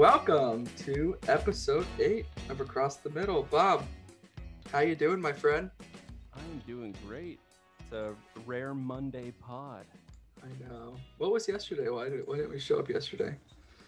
[0.00, 3.42] welcome to episode eight of Across the Middle.
[3.42, 3.84] Bob,
[4.72, 5.70] how you doing, my friend?
[6.34, 7.38] I'm doing great.
[7.80, 8.14] It's a
[8.46, 9.84] rare Monday pod.
[10.42, 10.96] I know.
[11.18, 11.90] What was yesterday?
[11.90, 13.36] Why, did, why didn't we show up yesterday?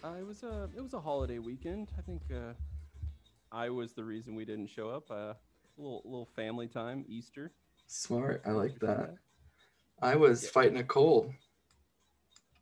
[0.03, 1.89] Uh, it was a it was a holiday weekend.
[1.97, 2.53] I think uh,
[3.51, 5.09] I was the reason we didn't show up.
[5.09, 5.35] Uh, a
[5.77, 7.53] little little family time, Easter.
[7.87, 8.43] Smart.
[8.45, 9.15] I like that.
[9.99, 10.49] I was Yeah.
[10.51, 11.33] fighting a cold,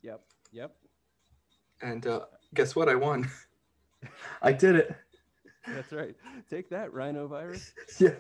[0.04, 0.22] Yep,
[0.54, 0.74] yep.
[1.82, 2.22] and uh,
[2.54, 2.90] guess what?
[2.90, 3.30] I won.
[4.42, 4.96] I did it.
[5.68, 6.16] That's right.
[6.50, 7.72] Take that, rhinovirus.
[8.00, 8.16] yeah,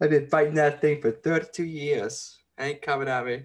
[0.00, 2.38] I've been fighting that thing for 32 years.
[2.58, 3.42] Ain't coming at me.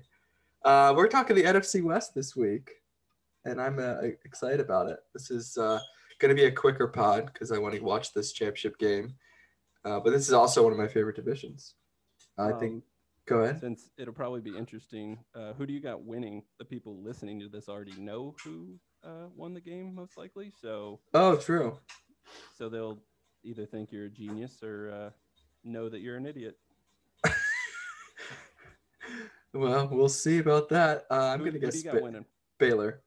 [0.65, 2.71] Uh, we're talking the NFC West this week,
[3.45, 4.99] and I'm uh, excited about it.
[5.13, 5.79] This is uh,
[6.19, 9.13] going to be a quicker pod because I want to watch this championship game.
[9.85, 11.75] Uh, but this is also one of my favorite divisions.
[12.37, 12.73] I think.
[12.73, 12.83] Um,
[13.25, 13.59] Go ahead.
[13.59, 16.41] Since it'll probably be interesting, uh, who do you got winning?
[16.57, 20.51] The people listening to this already know who uh, won the game, most likely.
[20.61, 21.77] So Oh, true.
[22.57, 22.99] so they'll
[23.43, 25.09] either think you're a genius or uh,
[25.63, 26.57] know that you're an idiot.
[29.53, 31.05] Well, we'll see about that.
[31.09, 32.25] Uh, I'm Who- going to who guess Ba- winning?
[32.59, 33.01] Baylor.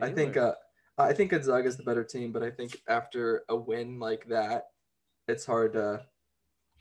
[0.00, 0.54] I think uh,
[0.96, 4.68] I think Gonzaga is the better team, but I think after a win like that,
[5.28, 6.06] it's hard to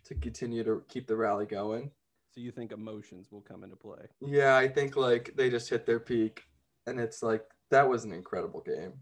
[0.06, 1.92] to continue to keep the rally going.
[2.34, 4.06] So you think emotions will come into play?
[4.22, 6.44] Yeah, I think like they just hit their peak,
[6.88, 8.94] and it's like that was an incredible game.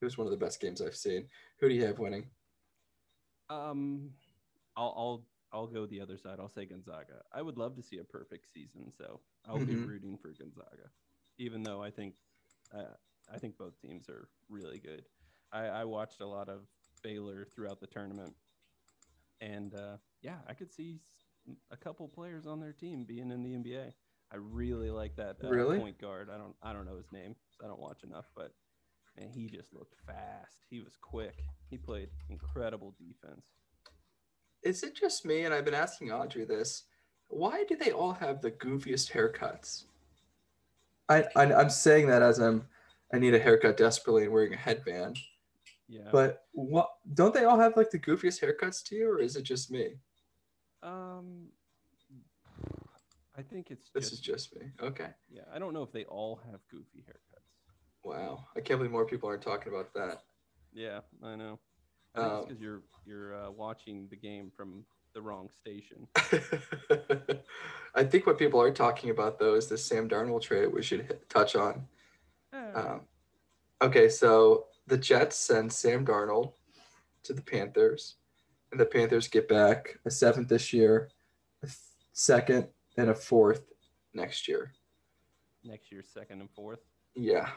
[0.00, 1.28] It was one of the best games I've seen.
[1.60, 2.30] Who do you have winning?
[3.50, 4.10] Um,
[4.76, 6.38] I'll I'll I'll go the other side.
[6.40, 7.22] I'll say Gonzaga.
[7.32, 9.86] I would love to see a perfect season, so I'll be Mhm.
[9.86, 10.90] rooting for Gonzaga,
[11.38, 12.14] even though I think
[12.74, 12.94] uh,
[13.32, 15.04] I think both teams are really good.
[15.52, 16.66] I, I watched a lot of
[17.02, 18.34] Baylor throughout the tournament,
[19.40, 21.00] and uh, yeah, I could see
[21.70, 23.92] a couple players on their team being in the NBA.
[24.32, 25.78] I really like that uh, Really?
[25.78, 26.28] point guard.
[26.32, 27.36] I don't I don't know his name.
[27.62, 28.52] I don't watch enough, but
[29.18, 30.56] man, he just looked fast.
[30.70, 31.42] He was quick.
[31.70, 33.46] He played incredible defense.
[34.62, 35.42] Is it just me?
[35.44, 36.84] And I've been asking Audrey this.
[37.28, 39.84] Why do they all have the goofiest haircuts?
[41.08, 42.66] I, I I'm saying that as I'm
[43.12, 45.18] I need a haircut desperately and wearing a headband.
[45.88, 46.08] Yeah.
[46.10, 49.42] But what don't they all have like the goofiest haircuts to you, or is it
[49.42, 49.96] just me?
[50.82, 51.46] um,
[53.36, 54.66] I think it's This just, is just me.
[54.80, 55.08] Okay.
[55.30, 55.42] yeah.
[55.54, 57.42] I don't know if they all have goofy haircuts.
[58.04, 58.46] Wow.
[58.56, 60.22] I can't believe more people aren't talking about that.
[60.72, 61.58] Yeah, I know.
[62.14, 64.84] I Um, because you're you're uh, watching the game from
[65.14, 66.06] the wrong station.
[67.94, 71.02] I think what people are talking about though is the Sam Darnold trade we should
[71.02, 71.86] hit, touch on.
[72.52, 73.00] Eh, Um,
[73.80, 76.52] okay, so the Jets send Sam Darnold
[77.24, 78.16] to the Panthers,
[78.70, 81.10] and the Panthers get back a seventh this year,
[81.62, 81.68] a
[82.12, 83.62] second, and a fourth
[84.14, 84.72] next year.
[85.64, 86.80] next year, second and fourth.
[87.14, 87.48] Yeah.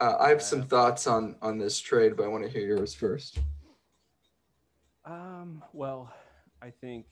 [0.00, 2.66] Uh, I have some Uh, thoughts on on this trade, but I want to hear
[2.66, 3.38] yours first.
[5.04, 6.12] Um, well,
[6.62, 7.06] I think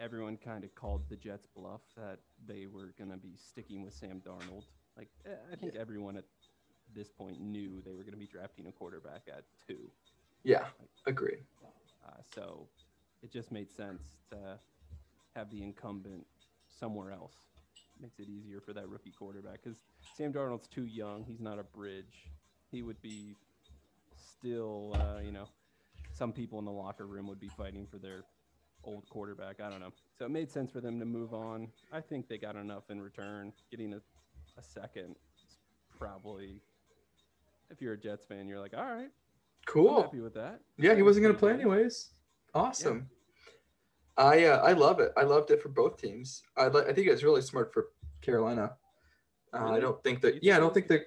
[0.00, 3.94] everyone kind of called the Jets bluff that they were going to be sticking with
[3.94, 4.64] Sam Darnold.
[4.96, 6.24] Like, eh, I think everyone at
[6.94, 9.90] this point knew they were going to be drafting a quarterback at two.
[10.44, 10.66] Yeah,
[11.06, 11.42] agreed.
[12.06, 12.68] Uh, so
[13.22, 14.58] it just made sense to
[15.34, 16.26] have the incumbent
[16.78, 17.34] somewhere else.
[18.00, 19.78] Makes it easier for that rookie quarterback because
[20.16, 21.24] Sam Darnold's too young.
[21.24, 22.26] He's not a bridge.
[22.70, 23.36] He would be
[24.14, 25.48] still, uh, you know,
[26.12, 28.24] some people in the locker room would be fighting for their
[28.84, 29.60] old quarterback.
[29.60, 29.92] I don't know.
[30.18, 31.68] So it made sense for them to move on.
[31.92, 33.52] I think they got enough in return.
[33.70, 33.96] Getting a,
[34.58, 35.16] a second
[35.46, 35.58] is
[35.98, 36.60] probably,
[37.70, 39.10] if you're a Jets fan, you're like, all right, I'm
[39.66, 40.02] Cool.
[40.02, 40.60] happy with that.
[40.78, 42.10] Yeah, he wasn't going to play anyways.
[42.54, 43.08] Awesome.
[44.18, 45.12] I uh, I love it.
[45.16, 46.42] I loved it for both teams.
[46.56, 47.88] I li- I think it's really smart for
[48.22, 48.76] Carolina.
[49.52, 50.42] Uh, I don't think that.
[50.42, 51.00] Yeah, I don't think they.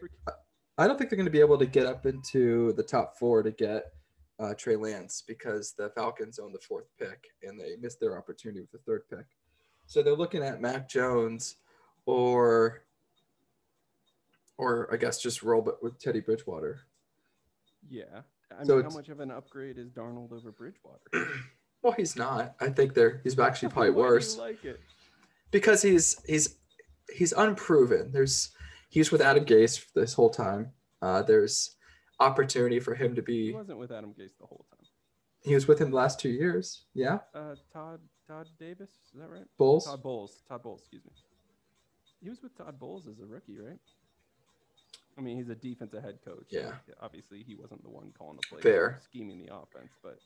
[0.77, 3.43] I don't think they're going to be able to get up into the top four
[3.43, 3.91] to get
[4.39, 8.61] uh, Trey Lance because the Falcons own the fourth pick and they missed their opportunity
[8.61, 9.25] with the third pick.
[9.87, 11.57] So they're looking at Mac Jones
[12.05, 12.83] or,
[14.57, 16.79] or I guess just roll it with Teddy Bridgewater.
[17.89, 18.21] Yeah.
[18.57, 21.01] I So mean, how much of an upgrade is Darnold over Bridgewater?
[21.81, 22.55] Well, he's not.
[22.59, 24.37] I think they're he's actually probably Why do you worse.
[24.37, 24.79] like it?
[25.51, 26.55] because he's he's
[27.15, 28.11] he's unproven.
[28.11, 28.51] There's
[28.89, 30.71] he's with Adam Gase this whole time.
[31.01, 31.75] Uh, there's
[32.19, 33.47] opportunity for him to be.
[33.47, 34.85] He wasn't with Adam Gase the whole time.
[35.41, 36.83] He was with him the last two years.
[36.93, 39.45] Yeah, Uh, Todd Todd Davis, is that right?
[39.57, 39.85] Bulls.
[39.85, 40.41] Todd Bowles.
[40.47, 41.11] Todd Bowles, excuse me.
[42.21, 43.79] He was with Todd Bowles as a rookie, right?
[45.17, 46.45] I mean, he's a defensive head coach.
[46.51, 46.73] so Yeah.
[47.01, 48.99] obviously, he wasn't the one calling the plays, Fair.
[49.01, 50.19] scheming the offense, but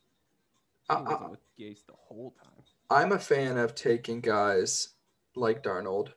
[0.90, 2.64] I, I, with Gase the whole time.
[2.90, 4.90] I'm a fan of taking guys
[5.36, 6.10] like Darnold,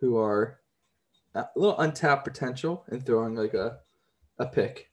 [0.00, 0.60] who are
[1.34, 3.78] a little untapped potential, and throwing like a
[4.38, 4.90] a pick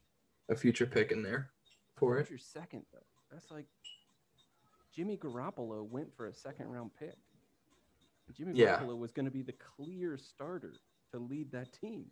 [0.48, 1.50] a future pick in there
[1.96, 2.28] for it.
[2.30, 2.98] your second though?
[3.30, 3.66] That's like
[4.94, 7.16] Jimmy Garoppolo went for a second round pick.
[8.36, 8.78] Jimmy Yeah.
[8.78, 10.74] Garoppolo was going to be the clear starter
[11.12, 12.06] to lead that team.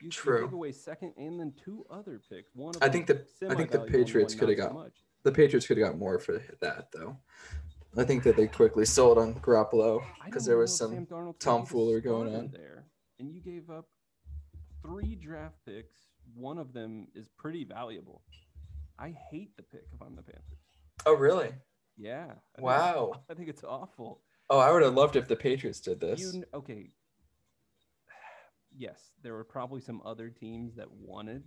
[0.00, 0.48] You, True.
[0.52, 2.50] away second and then two other picks.
[2.56, 4.94] One of I think the- I think the Patriots not so got- much.
[5.24, 7.16] The Patriots could have got more for that though.
[7.96, 11.26] I think that they quickly sold on Garoppolo because there was some Sam Darnold's gonna
[11.26, 12.50] be the tomfoolery going on.
[12.52, 12.86] there,
[13.18, 13.86] and you gave up
[14.82, 15.96] three draft picks.
[16.34, 18.22] One of them is pretty valuable.
[18.98, 20.58] I hate the pick if I'm the Panthers.
[21.06, 21.52] Oh really?
[21.96, 22.24] Yeah.
[22.24, 23.12] I think Wow.
[23.30, 24.22] I think it's awful.
[24.50, 26.20] Oh, I would have loved if the Patriots did this.
[26.20, 26.90] You okay?
[28.74, 31.42] Yes, there were probably some other teams that wanted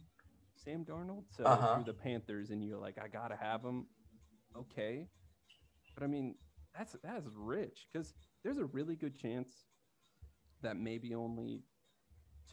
[0.55, 1.25] Sam Darnold.
[1.29, 1.83] So Uh-huh.
[1.85, 3.87] the Panthers and you're like, I gotta have him.
[4.55, 5.07] Okay,
[5.93, 6.35] but I mean,
[6.77, 8.13] that's that's rich because
[8.43, 9.65] there's a really good chance
[10.61, 11.63] that maybe only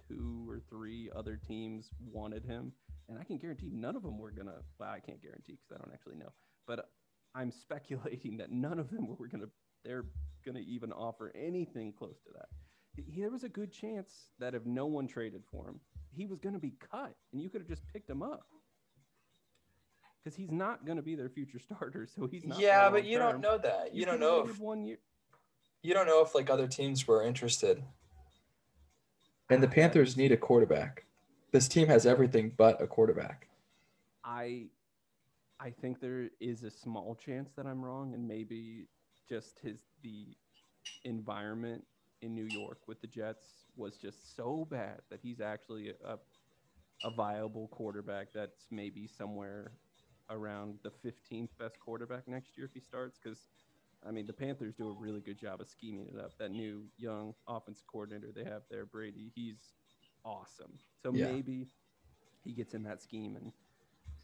[0.08, 2.72] two or three other teams wanted him,
[3.08, 4.62] and I can guarantee none of them were gonna.
[4.78, 6.32] Well, I can't guarantee because I don't actually know,
[6.66, 6.90] but
[7.34, 9.48] I'm speculating that none of them were gonna.
[9.84, 10.04] They're
[10.44, 12.48] gonna even offer anything close to that.
[13.16, 15.80] There was a good chance that if no one traded for him,
[16.14, 18.46] he was gonna be cut, and you could have just picked him up.
[20.22, 22.60] Because he's not going to be their future starter, so he's not.
[22.60, 23.92] yeah, but you don't know that.
[23.92, 24.98] You, don't know if one year.
[25.82, 27.82] you don't know if like other teams were interested.
[29.50, 31.04] And the Panthers need a quarterback.
[31.50, 33.48] This team has everything but a quarterback.
[34.24, 34.66] I
[35.60, 38.86] I think there is a small chance that I'm wrong, and maybe
[39.28, 40.26] just his the
[41.04, 41.84] environment
[42.22, 46.18] in New York with the Jets was just so bad that he's actually a
[47.04, 49.72] a viable quarterback that's maybe somewhere
[50.30, 53.48] around the 15th best quarterback next year if he starts because
[54.06, 56.32] I mean the Panthers do a really good job of scheming it up.
[56.38, 59.74] That new young offensive coordinator they have there, Brady, he's
[60.24, 60.78] awesome.
[61.02, 61.26] So Yeah.
[61.26, 61.68] maybe
[62.44, 63.52] he gets in that scheme and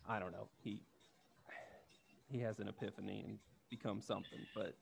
[0.09, 0.49] I don't know.
[0.63, 0.85] He
[2.29, 3.39] he has an epiphany and
[3.71, 4.47] becomes something.
[4.55, 4.79] But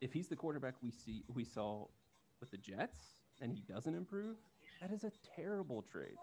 [0.00, 1.86] if he's the quarterback we see we saw
[2.42, 4.36] with the Jets and he doesn't improve,
[4.80, 6.16] that is a terrible trade.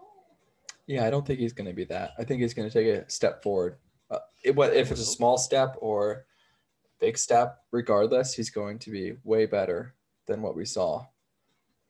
[0.86, 2.12] Yeah, I don't think he's going to be that.
[2.19, 3.77] I think he's going to take a step forward.
[4.12, 6.25] Uh, it, what if it's a small step or
[7.00, 7.60] big step?
[7.71, 9.95] Regardless, he's going to be way better
[10.27, 11.06] than what we saw.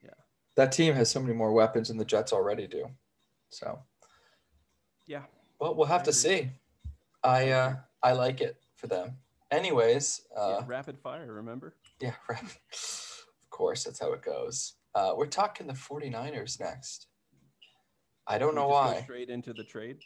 [0.03, 0.11] Yeah.
[0.55, 2.85] that team has so many more weapons than the Jets already do.
[3.49, 3.79] So,
[5.07, 5.23] Yeah.
[5.59, 6.51] well, we'll have I to see.
[7.23, 9.17] I uh, I like it for them.
[9.49, 10.65] Anyways, uh, yeah.
[10.67, 11.73] Rapid fire, remember?
[11.99, 12.43] Yeah, right.
[13.59, 14.75] Of course, that's how it goes.
[14.95, 17.07] Uh, we're talking the 49ers next.
[18.25, 19.01] I don't know why.
[19.01, 19.97] straight into the trade.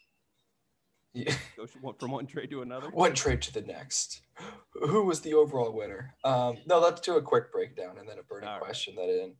[1.13, 1.35] Yeah.
[1.55, 2.89] Go from one trade to another.
[2.89, 4.21] One trade to the next.
[4.73, 6.15] Who was the overall winner?
[6.23, 8.63] Um, no, let's do a quick breakdown and then a burning All right.
[8.63, 9.35] question that I didn't,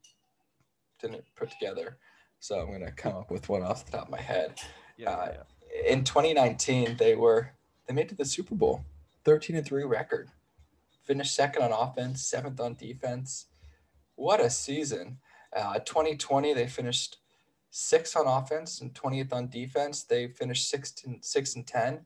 [1.01, 1.98] didn't put together.
[2.39, 4.60] So I'm going to come up with one off the top of my head.
[4.95, 5.92] Yeah, uh, yeah.
[5.92, 7.50] In 2019, they were
[7.88, 8.86] they made it to the Super Bowl,
[9.25, 10.30] 13 and 3 record.
[11.01, 13.48] Finished second on offense, seventh on defense.
[14.15, 15.18] What a season.
[15.56, 17.18] Uh, 2020, they finished
[17.69, 20.04] sixth on offense and 20th on defense.
[20.04, 22.06] They finished six and six and 10.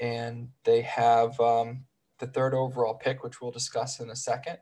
[0.00, 1.84] And they have um,
[2.18, 4.58] the third overall pick, which we'll discuss in a second.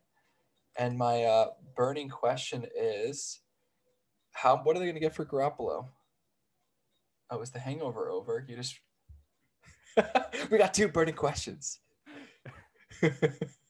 [0.76, 1.46] And my uh,
[1.76, 3.40] burning question is,
[4.32, 5.86] how what are they going to get for Garoppolo?
[7.30, 8.44] Oh, is the hangover over?
[8.48, 8.78] You just
[10.50, 11.78] we got two burning questions.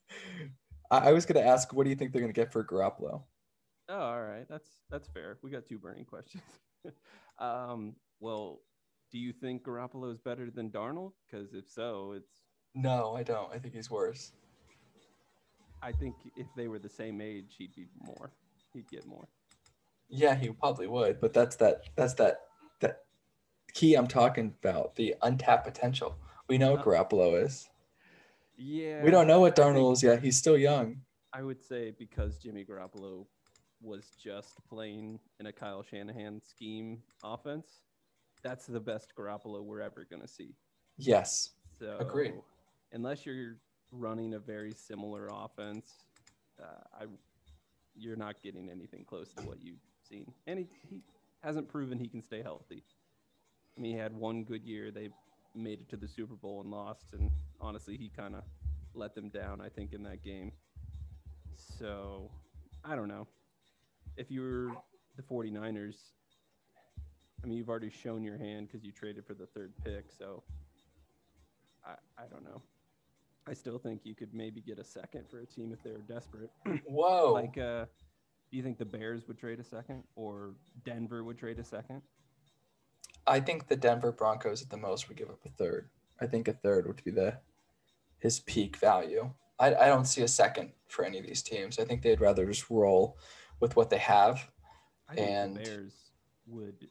[0.90, 2.64] I, I was going to ask, what do you think they're going to get for
[2.64, 3.22] Garoppolo?
[3.88, 4.46] Oh, all right.
[4.48, 5.38] That's that's fair.
[5.42, 6.42] We got two burning questions.
[7.38, 8.60] um, well,
[9.12, 11.12] do you think Garoppolo is better than Darnold?
[11.30, 12.30] Because if so, it's
[12.74, 13.52] No, I don't.
[13.52, 14.32] I think he's worse.
[15.82, 18.32] I think if they were the same age, he'd be more.
[18.72, 19.28] He'd get more.
[20.08, 22.40] Yeah, he probably would, but that's that that's that
[22.80, 23.00] that
[23.74, 26.16] key I'm talking about, the untapped potential.
[26.48, 27.68] We know what Uh, Garoppolo is.
[28.56, 29.02] Yeah.
[29.02, 30.22] We don't know what I Darnold is yet.
[30.22, 31.00] He's still young.
[31.32, 33.26] I would say because Jimmy Garoppolo
[33.82, 37.80] was just playing in a Kyle Shanahan scheme offense,
[38.42, 40.54] that's the best Garoppolo we're ever going to see.
[40.96, 41.50] Yes.
[41.78, 42.34] So, Agreed.
[42.92, 43.56] Unless you're
[43.90, 45.92] running a very similar offense,
[46.62, 47.06] uh, I
[47.96, 50.32] you're not getting anything close to what you've seen.
[50.46, 51.00] And he, he
[51.40, 52.82] hasn't proven he can stay healthy.
[53.76, 54.90] I mean, he had one good year.
[54.90, 55.10] They
[55.54, 57.06] made it to the Super Bowl and lost.
[57.12, 57.30] And
[57.60, 58.42] honestly, he kind of
[58.94, 60.52] let them down, I think, in that game.
[61.78, 62.30] So
[62.84, 63.26] I don't know.
[64.16, 64.76] If you're
[65.16, 65.96] the 49ers,
[67.42, 70.06] I mean, you've already shown your hand because you traded for the third pick.
[70.16, 70.42] So
[71.84, 72.62] I, I don't know.
[73.46, 76.50] I still think you could maybe get a second for a team if they're desperate.
[76.86, 77.32] Whoa.
[77.34, 77.84] Like, uh,
[78.50, 82.00] do you think the Bears would trade a second or Denver would trade a second?
[83.26, 85.88] I think the Denver Broncos at the most would give up a third.
[86.20, 87.38] I think a third would be the
[88.18, 89.30] his peak value.
[89.58, 91.78] I, I don't see a second for any of these teams.
[91.78, 93.18] I think they'd rather just roll
[93.60, 94.50] with what they have.
[95.08, 95.94] I think And- the Bears
[96.46, 96.88] would,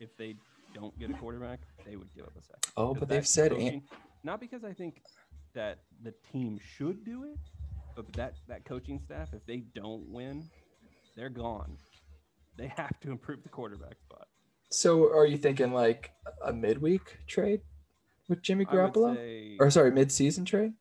[0.00, 0.36] if they
[0.74, 2.72] don't get a quarterback, they would give up a second.
[2.76, 3.82] Oh, but they've said coaching,
[4.22, 5.02] not because I think
[5.54, 7.38] that the team should do it,
[7.94, 10.44] but that that coaching staff, if they don't win,
[11.16, 11.78] they're gone.
[12.58, 14.28] They have to improve the quarterback spot.
[14.70, 16.12] So are you thinking like
[16.44, 17.60] a midweek trade
[18.28, 19.14] with Jimmy Garoppolo?
[19.14, 20.72] say, Or sorry, mid-season trade?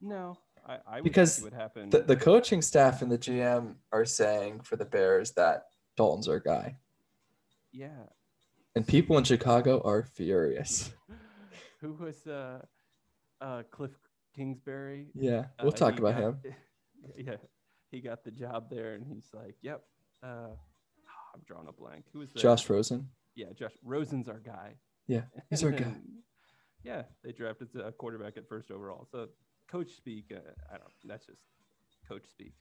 [0.00, 1.90] no, I, I Because would happen.
[1.90, 5.64] The, the coaching staff and the GM are saying for the Bears that
[5.96, 6.76] Dalton's our guy.
[7.72, 8.04] yeah,
[8.74, 10.92] And people in Chicago are furious.
[11.80, 12.60] who was uh,
[13.40, 13.92] uh, Cliff
[14.34, 15.08] Kingsbury?
[15.14, 16.38] Yeah, we'll Uh, talk about got- him.
[17.16, 17.36] Yeah,
[17.92, 19.80] he got the job there, and he's like, "Yep."
[20.24, 20.48] Uh,
[21.36, 22.04] I'm drawing a blank.
[22.12, 23.08] Who is was the, Josh Rosen.
[23.34, 24.74] Yeah, Josh Rosen's our guy.
[25.06, 25.94] Yeah, he's our guy.
[26.82, 29.08] Yeah, they drafted a quarterback at first overall.
[29.10, 29.26] So
[29.68, 30.26] coach speak.
[30.32, 30.38] Uh,
[30.72, 30.92] I don't.
[31.04, 31.40] That's just
[32.08, 32.52] coach speak.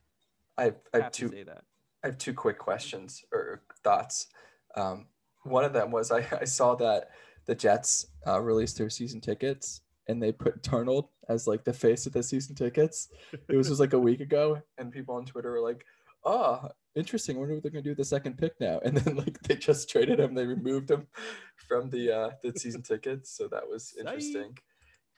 [0.57, 1.63] I have, I have have to two say that.
[2.03, 4.25] I have two quick questions or thoughts.
[4.75, 5.05] Um,
[5.43, 7.09] one of them was I, I saw that
[7.45, 12.05] the Jets uh, released their season tickets and they put Darnold as like the face
[12.05, 13.09] of the season tickets.
[13.31, 15.85] It was just like a week ago, and people on Twitter were like,
[16.23, 17.35] "Oh, interesting.
[17.35, 19.55] I wonder what they're gonna do with the second pick now." And then like they
[19.55, 20.33] just traded him.
[20.33, 21.07] They removed him
[21.67, 24.57] from the uh, the season tickets, so that was interesting.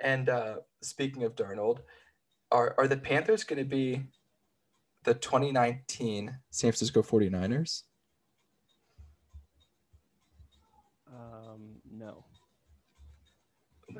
[0.01, 1.79] And uh, speaking of Darnold,
[2.51, 4.03] are are the Panthers going to be
[5.03, 7.84] the 2019 San Francisco 49ers?
[11.12, 12.25] Um, no.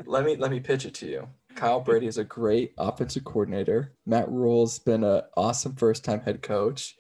[0.06, 1.28] let me let me pitch it to you.
[1.56, 3.96] Kyle Brady is a great offensive coordinator.
[4.06, 6.96] Matt Rhule's been an awesome first time head coach.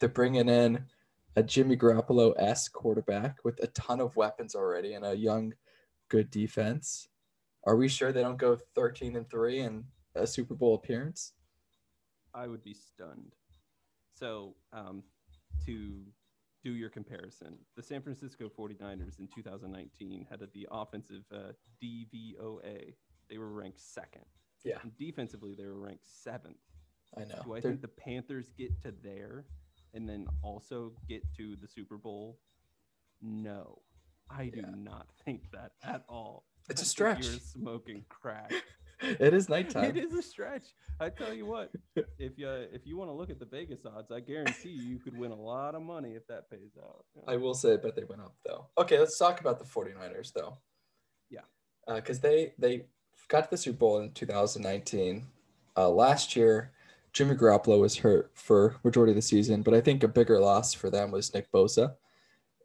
[0.00, 0.84] They're bringing in
[1.36, 5.54] a Jimmy Garoppolo esque quarterback with a ton of weapons already and a young,
[6.08, 7.08] good defense.
[7.64, 11.32] Are we sure they don't go 13 and 3 and a Super Bowl appearance?
[12.34, 13.34] I would be stunned.
[14.14, 15.02] So, um,
[15.66, 16.00] to
[16.64, 21.52] do your comparison, the San Francisco 49ers in 2019 had the offensive uh,
[21.82, 22.94] DVOA.
[23.28, 24.24] They were ranked second.
[24.64, 24.78] Yeah.
[24.82, 26.56] And defensively, they were ranked seventh.
[27.16, 27.40] I know.
[27.44, 29.44] Do I They're- think the Panthers get to there
[29.94, 32.38] and then also get to the Super Bowl?
[33.20, 33.80] No,
[34.30, 34.70] I do Yeah.
[34.76, 36.44] not think that at all.
[36.68, 37.24] It's a I think stretch.
[37.26, 38.52] You're smoking crack.
[39.00, 39.84] it is nighttime.
[39.96, 40.74] It is a stretch.
[41.00, 41.70] I tell you what,
[42.18, 44.98] if you if you want to look at the Vegas odds, I guarantee you, you
[44.98, 47.04] could win a lot of money if that pays out.
[47.26, 48.66] I will say, but they went up though.
[48.76, 50.58] Okay, let's talk about the 49ers though.
[51.30, 51.40] Yeah.
[51.86, 52.86] Because they they
[53.28, 55.26] got to the Super Bowl in 2019.
[55.76, 56.72] Uh, last year,
[57.12, 60.74] Jimmy Garoppolo was hurt for majority of the season, but I think a bigger loss
[60.74, 61.94] for them was Nick Bosa,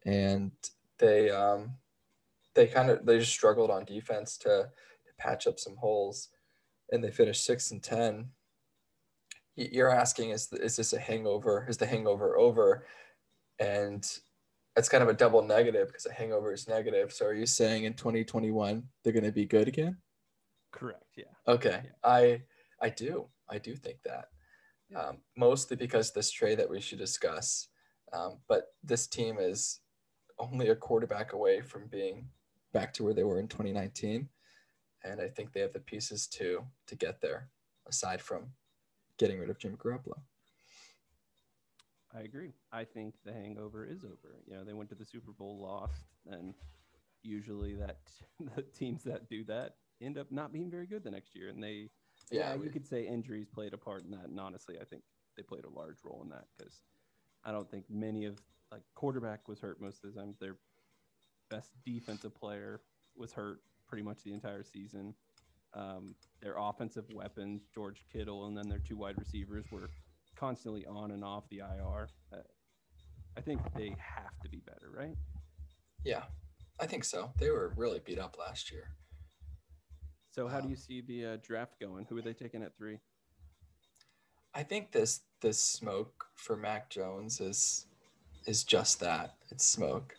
[0.06, 0.52] and
[1.00, 1.76] they um
[2.56, 4.70] they kind of they just struggled on defense to
[5.06, 6.30] to patch up some holes,
[6.92, 8.30] and they finished six and ten.
[9.56, 11.66] You're asking is is this a hangover?
[11.70, 12.86] Is the hangover over?
[13.60, 14.06] And
[14.76, 17.14] it's kind of a double negative because a hangover is negative.
[17.14, 19.98] So are you saying in 2021 they're going to be good again?
[20.72, 21.06] Correct.
[21.16, 21.26] Yeah.
[21.48, 21.92] Okay, Yeah.
[22.04, 22.42] I
[22.82, 24.30] I do I do think that.
[24.96, 27.68] Um, mostly because this trade that we should discuss.
[28.12, 29.80] Um, but this team is
[30.40, 32.28] only a quarterback away from being
[32.74, 34.30] back to where they were in 2019,
[35.04, 37.50] and I think they have the pieces to to get there.
[37.88, 38.54] Aside from
[39.18, 40.22] getting rid of Jim Garoppolo.
[42.16, 42.54] I agree.
[42.72, 44.38] I think the hangover is over.
[44.46, 46.54] You know, they went to the Super Bowl, lost, and
[47.24, 47.98] usually that
[48.56, 51.50] the teams that do that end up not being very good the next year.
[51.50, 51.90] And they,
[52.32, 54.25] yeah, Yeah, you could say injuries played a part in that.
[54.25, 55.03] And honestly, I think
[55.38, 56.82] they played a large role in that because
[57.44, 58.39] I don't think many of
[58.72, 60.36] like quarterback was hurt most of the time.
[60.39, 60.58] Their
[61.50, 62.82] best defensive player
[63.15, 65.13] was hurt pretty much the entire season.
[65.75, 69.89] Um, their offensive weapons, George Kittle, and then their two wide receivers were
[70.36, 72.10] constantly on and off the IR.
[72.32, 72.38] Uh,
[73.38, 75.15] I think they have to be better, right?
[76.03, 76.24] Yeah,
[76.80, 77.32] I think so.
[77.39, 78.89] They were really beat up last year.
[80.34, 82.06] So how do Um, you see the uh, draft going?
[82.10, 83.00] Who are they taking at three?
[84.56, 87.86] I think this this smoke for Mac Jones is
[88.48, 89.36] is just that.
[89.52, 90.16] It's smoke.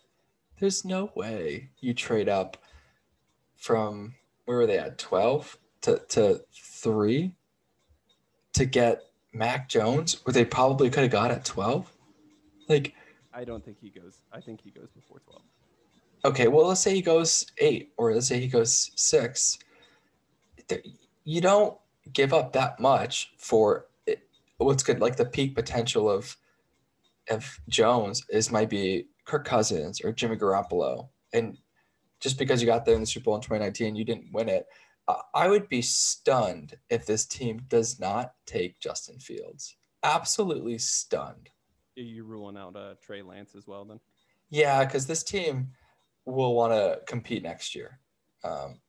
[0.61, 2.56] There's no way you trade up
[3.56, 7.35] from where were they at 12 to, to 3
[8.52, 9.02] to get
[9.33, 11.90] Mac Jones where they probably could have got at 12.
[12.68, 12.94] Like
[13.33, 14.21] I don't think he goes.
[14.33, 15.42] I think he goes before twelve.
[16.25, 19.59] okay, well let's say he goes 8 or let's say he goes 6.
[21.25, 21.78] You don't
[22.12, 24.21] give up that much for it,
[24.59, 26.37] what's good like the peak potential of
[27.30, 31.09] of Jones is might be Kirk Cousins or Jimmy Garoppolo.
[31.33, 31.56] And
[32.21, 34.66] just because you got there in the Super Bowl in 2019, you didn't win it.
[35.35, 39.76] I would be stunned if this team does not take Justin Fields.
[40.02, 41.50] Absolutely stunned.
[41.99, 44.00] Are you ruling out uh, Trey Lance as well then?
[44.50, 45.73] Yeah, because this team
[46.25, 48.00] will want to compete next year.
[48.42, 48.80] Um,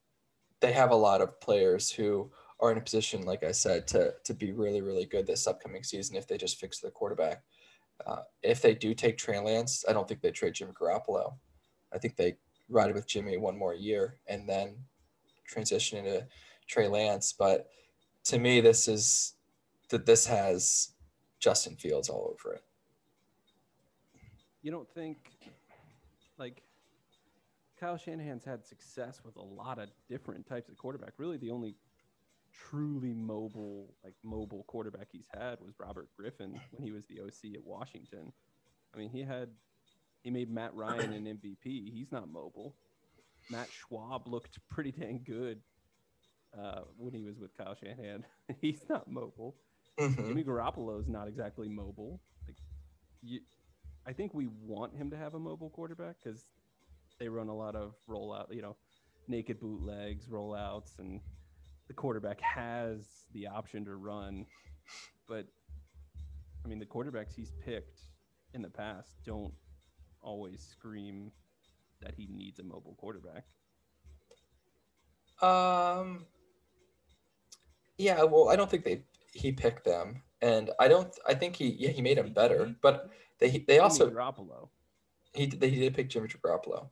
[0.65, 4.15] they have a lot of players who are in a position, like I said, to
[4.23, 7.43] to be really, really good this upcoming season if they just fix their quarterback.
[8.05, 11.35] Uh, if they do take Trey Lance, I don't think they trade Jimmy Garoppolo.
[11.93, 14.75] I think they ride with Jimmy one more year and then
[15.45, 16.25] transition into
[16.67, 17.31] Trey Lance.
[17.31, 17.69] But
[18.25, 19.35] to me, this is
[19.89, 20.93] that this has
[21.39, 22.63] Justin Fields all over it.
[24.63, 25.17] You don't think
[26.39, 26.63] like
[27.85, 31.13] Kyle Shanahan's had success with a lot of different types of quarterback.
[31.17, 31.75] Really, the only
[32.51, 37.53] truly mobile, like mobile quarterback he's had was Robert Griffin when he was the OC
[37.53, 38.33] at Washington.
[38.93, 39.49] I mean, he had
[40.23, 41.93] he made Matt Ryan an MVP.
[41.93, 42.75] He's not mobile.
[43.51, 45.59] Matt Schaub looked pretty dang good
[46.59, 48.25] uh, when he was with Kyle Shanahan.
[48.61, 49.57] He's not mobile.
[49.99, 50.27] Mm-hmm.
[50.27, 52.19] Jimmy Garoppolo is not exactly mobile.
[52.47, 52.57] Like,
[53.21, 53.41] you,
[54.07, 56.45] I think we want him to have a mobile quarterback because
[57.19, 58.75] they run a lot of rollout, you know,
[59.27, 61.21] naked bootlegs, rollouts, and
[61.87, 64.45] the quarterback has the option to run.
[65.27, 65.47] But
[66.63, 67.99] I mean, the quarterbacks he's picked
[68.53, 69.53] in the past don't
[70.21, 71.31] always scream
[72.01, 73.45] that he needs a mobile quarterback?
[75.41, 76.25] Um.
[77.97, 79.03] Yeah, well, I don't think they
[79.33, 81.13] he picked them, and I don't.
[81.27, 84.69] I think he yeah he made him better, but they they also Garoppolo.
[85.35, 86.89] He they he did pick Jimmy Garoppolo.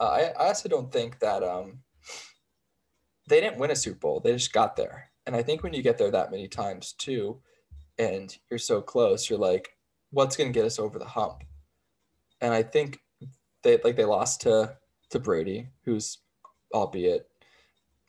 [0.00, 1.80] Uh, I I also don't think that um
[3.28, 4.20] they didn't win a Super Bowl.
[4.20, 7.40] They just got there, and I think when you get there that many times too,
[7.98, 9.76] and you're so close, you're like,
[10.10, 11.44] what's going to get us over the hump?
[12.40, 13.00] And I think
[13.62, 14.76] they like they lost to
[15.10, 16.18] to Brady, who's
[16.74, 17.28] albeit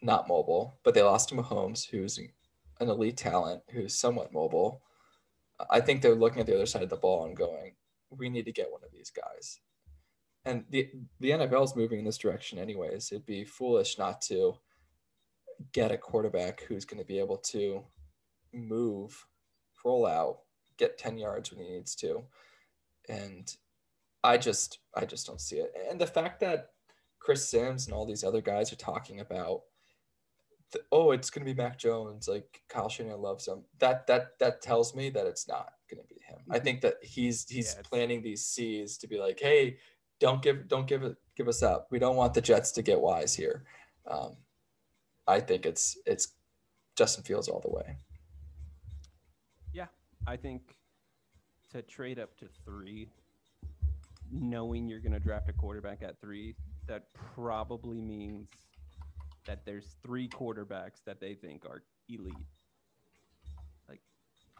[0.01, 2.19] not mobile, but they lost to Mahomes, who's
[2.79, 4.81] an elite talent, who's somewhat mobile.
[5.69, 7.75] I think they're looking at the other side of the ball and going,
[8.09, 9.59] "We need to get one of these guys."
[10.45, 13.11] And the the NFL is moving in this direction, anyways.
[13.11, 14.55] It'd be foolish not to
[15.71, 17.83] get a quarterback who's going to be able to
[18.53, 19.25] move,
[19.85, 20.39] roll out,
[20.77, 22.23] get ten yards when he needs to,
[23.07, 23.55] and
[24.23, 25.71] I just I just don't see it.
[25.89, 26.71] And the fact that
[27.19, 29.61] Chris Sims and all these other guys are talking about
[30.73, 33.63] the, oh, it's gonna be Mac Jones, like Kyle Shanahan loves him.
[33.79, 36.39] That that that tells me that it's not gonna be him.
[36.49, 36.63] I mm-hmm.
[36.63, 39.77] think that he's he's yeah, planting these seeds to be like, hey,
[40.23, 41.87] don't give don't give it give us up.
[41.91, 43.65] We don't want the Jets to get wise here.
[44.09, 44.37] Um,
[45.27, 46.29] I think it's it's
[46.95, 47.97] Justin Fields all the way.
[49.73, 49.87] Yeah,
[50.25, 50.77] I think
[51.71, 53.09] to trade up to three
[54.31, 56.55] knowing you're going to draft a quarterback at three,
[56.87, 57.03] that
[57.35, 58.47] probably means
[59.45, 62.33] that there's three quarterbacks that they think are elite.
[63.89, 63.99] Like,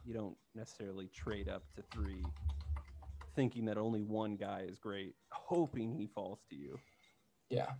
[0.05, 2.23] you don't necessarily trade up to three
[3.35, 6.77] thinking that only one guy is great, hoping he falls to you.
[7.49, 7.71] Yeah.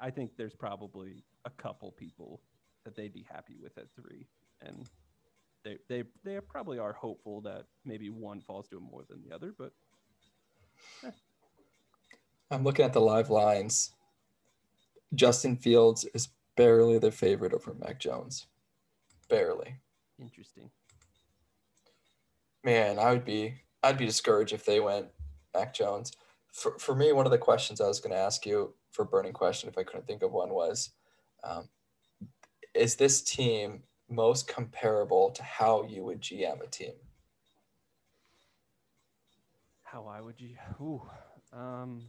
[0.00, 2.40] I think there's probably a couple people
[2.84, 4.26] that they'd be happy with at three.
[4.62, 4.88] And
[5.64, 9.34] they, they, they probably are hopeful that maybe one falls to him more than the
[9.34, 9.72] other, but
[11.04, 11.10] eh.
[12.50, 13.92] I'm looking at the live lines.
[15.14, 18.46] Justin Fields is barely the favorite over Mac Jones.
[19.28, 19.76] Barely.
[20.20, 20.70] Interesting.
[22.64, 25.06] Man, I would be I'd be discouraged if they went
[25.54, 26.12] Mac Jones.
[26.52, 29.32] For, for me, one of the questions I was going to ask you for burning
[29.32, 30.90] question, if I couldn't think of one, was
[31.44, 31.68] um,
[32.74, 36.92] Is this team most comparable to how you would GM a team?
[39.84, 40.56] How I would you?
[40.80, 41.02] Ooh,
[41.52, 42.06] um,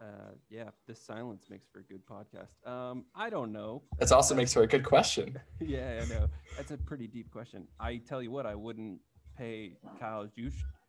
[0.00, 2.66] uh, yeah, this silence makes for a good podcast.
[2.68, 3.82] Um, I don't know.
[4.00, 5.38] It also makes for a good question.
[5.60, 6.28] yeah, I know.
[6.56, 7.66] That's a pretty deep question.
[7.78, 9.00] I tell you what, I wouldn't
[9.36, 10.26] pay Kyle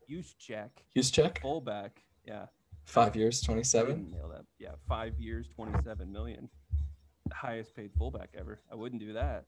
[0.10, 0.70] Juszczyk.
[0.98, 1.40] Juszczyk?
[1.42, 2.02] Fullback.
[2.26, 2.46] Yeah.
[2.86, 4.12] Five years, 27?
[4.12, 4.46] Nail that.
[4.60, 6.50] Yeah, five years, 27 million.
[7.32, 8.60] Highest paid fullback ever.
[8.72, 9.46] I wouldn't do that.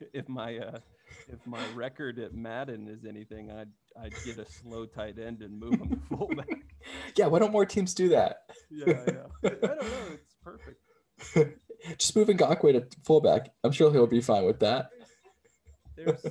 [0.12, 0.78] if my uh,
[1.28, 3.68] if my record at Madden is anything, I'd
[4.00, 6.73] I'd get a slow tight end and move him to fullback.
[7.16, 8.38] yeah, why don't more teams do that?
[8.70, 9.26] yeah, yeah.
[9.44, 9.78] I don't know.
[10.12, 11.60] It's perfect.
[11.98, 13.50] Just moving Ngakoue to fullback.
[13.62, 14.90] I'm sure he'll be fine with that.
[15.96, 16.24] There's,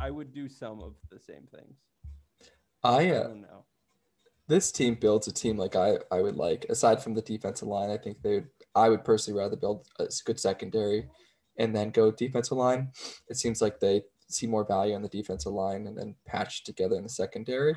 [0.00, 1.76] I would do some of the same things.
[2.82, 3.64] I, uh, I don't know.
[4.48, 6.66] This team builds a team like I, I would like.
[6.68, 8.48] Aside from the defensive line, I think they would.
[8.74, 11.08] I would personally rather build a good secondary
[11.58, 12.90] and then go defensive line.
[13.28, 16.96] It seems like they see more value on the defensive line and then patch together
[16.96, 17.76] in the secondary.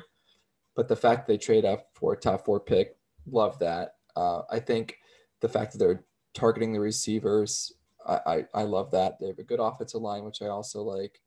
[0.74, 3.96] But the fact they trade up for a top four pick, love that.
[4.16, 4.98] Uh, I think
[5.40, 7.72] the fact that they're targeting the receivers,
[8.06, 9.18] I, I, I love that.
[9.20, 11.20] They have a good offensive line, which I also like.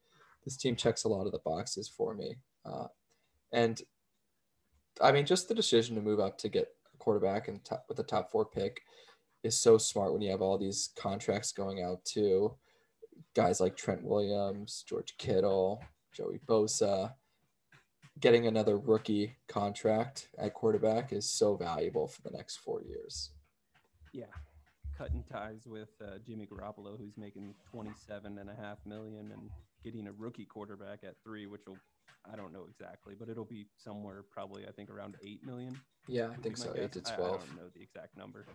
[0.44, 2.38] This team checks a lot of the boxes for me.
[2.66, 2.88] Uh,
[3.52, 3.82] and
[5.02, 8.00] I mean, just the decision to move up to get a quarterback and top, with
[8.00, 8.82] a top four pick
[9.44, 12.56] is so smart when you have all these contracts going out to
[13.36, 15.82] guys like Trent Williams, George Kittle,
[16.14, 17.14] Joey Bosa.
[18.20, 23.32] Getting another rookie contract at quarterback is so valuable for the next four years.
[24.12, 24.26] Yeah,
[24.98, 29.50] cutting ties with uh, Jimmy Garoppolo, who's making twenty-seven and a half million, and
[29.84, 31.78] getting a rookie quarterback at three, which will
[32.32, 35.80] I don't know exactly, but it'll be somewhere probably I think around eight million.
[36.08, 36.70] Yeah, I think so.
[36.74, 37.12] my Eight to guess.
[37.12, 37.44] I- twelve.
[37.44, 38.46] I, don't know the exact number.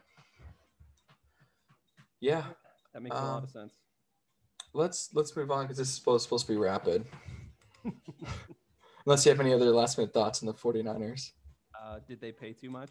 [2.20, 2.42] Yeah,
[2.94, 3.72] That makes a lot Um, of sense.
[4.74, 7.04] let's let's move on because this is supposed, supposed to be rapid.
[9.06, 11.32] Unless you have any other last minute thoughts on the 49ers
[11.80, 12.90] Uh, did they pay too much?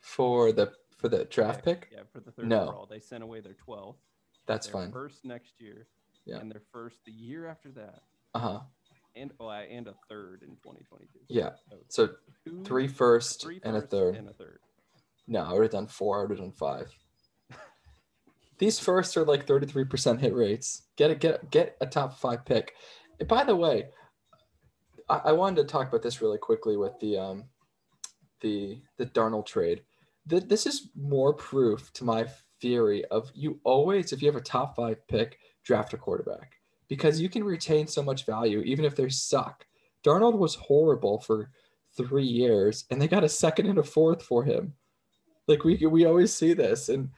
[0.00, 2.62] for the for the draft pick, Yeah, for the third No.
[2.68, 3.98] overall, they sent away their twelfth.
[4.46, 4.92] that's their fine.
[4.92, 5.88] First next year,
[6.24, 6.38] Yeah.
[6.38, 8.02] and their first the year after that,
[8.34, 8.60] Uh huh.
[9.14, 11.18] and oh, I- and a third in 2022.
[11.28, 11.54] Yeah.
[11.68, 14.16] So So two, three first three and a third.
[14.16, 14.60] and a third.
[15.26, 16.18] No, I would have done four.
[16.18, 16.96] I would have done five.
[18.58, 20.88] These firsts are like 33% hit rates.
[20.96, 22.74] Get a get get a top five pick.
[23.18, 23.90] And by the way,
[25.08, 27.44] I, wanted to talk about this really quickly with the um
[28.40, 29.82] the the Darnold trade.
[30.28, 32.26] Th- this is more proof to my
[32.60, 36.52] theory of you always, if you have a top five pick, draft a quarterback
[36.88, 39.64] because you can retain so much value even if they suck.
[40.04, 41.50] Darnold was horrible for
[41.96, 44.74] three years, and they got a second and a fourth for him.
[45.48, 47.10] Like we we always see this, and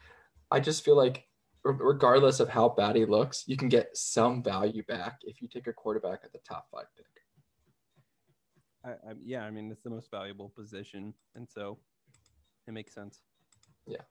[0.51, 1.25] I just feel like
[1.65, 5.67] regardless of how bad he looks, you can get some value back if you take
[5.67, 7.07] a quarterback at the top five pick.
[8.85, 11.79] I, I, yeah, I mean it's the most valuable position, and so
[12.67, 13.21] it makes sense.
[13.87, 14.03] Yeah.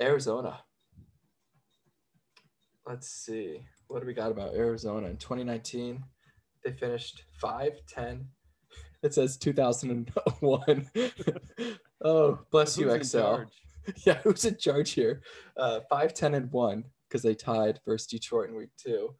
[0.00, 0.60] Arizona.
[2.86, 3.64] Let's see.
[3.88, 6.02] What do we got about Arizona in 2019?
[6.64, 8.26] They finished 5 10.
[9.02, 10.90] It says 2001.
[12.04, 13.50] oh, bless you, Who's in Excel.
[14.06, 15.22] yeah, who's in charge here?
[15.56, 19.14] Uh, 5 10 and 1 because they tied versus Detroit in week two,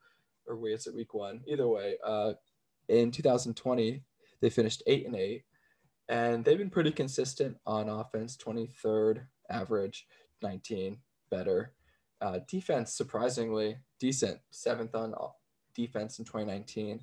[0.47, 1.41] or we it's at week one.
[1.47, 2.33] Either way, uh,
[2.89, 4.01] in 2020,
[4.43, 5.43] they finished 8 and 8,
[6.09, 10.05] and they've been pretty consistent on offense 23rd average,
[10.41, 10.97] 19
[11.31, 11.71] better.
[12.19, 15.13] Uh, defense, surprisingly decent, seventh on
[15.73, 16.99] defense in 2019,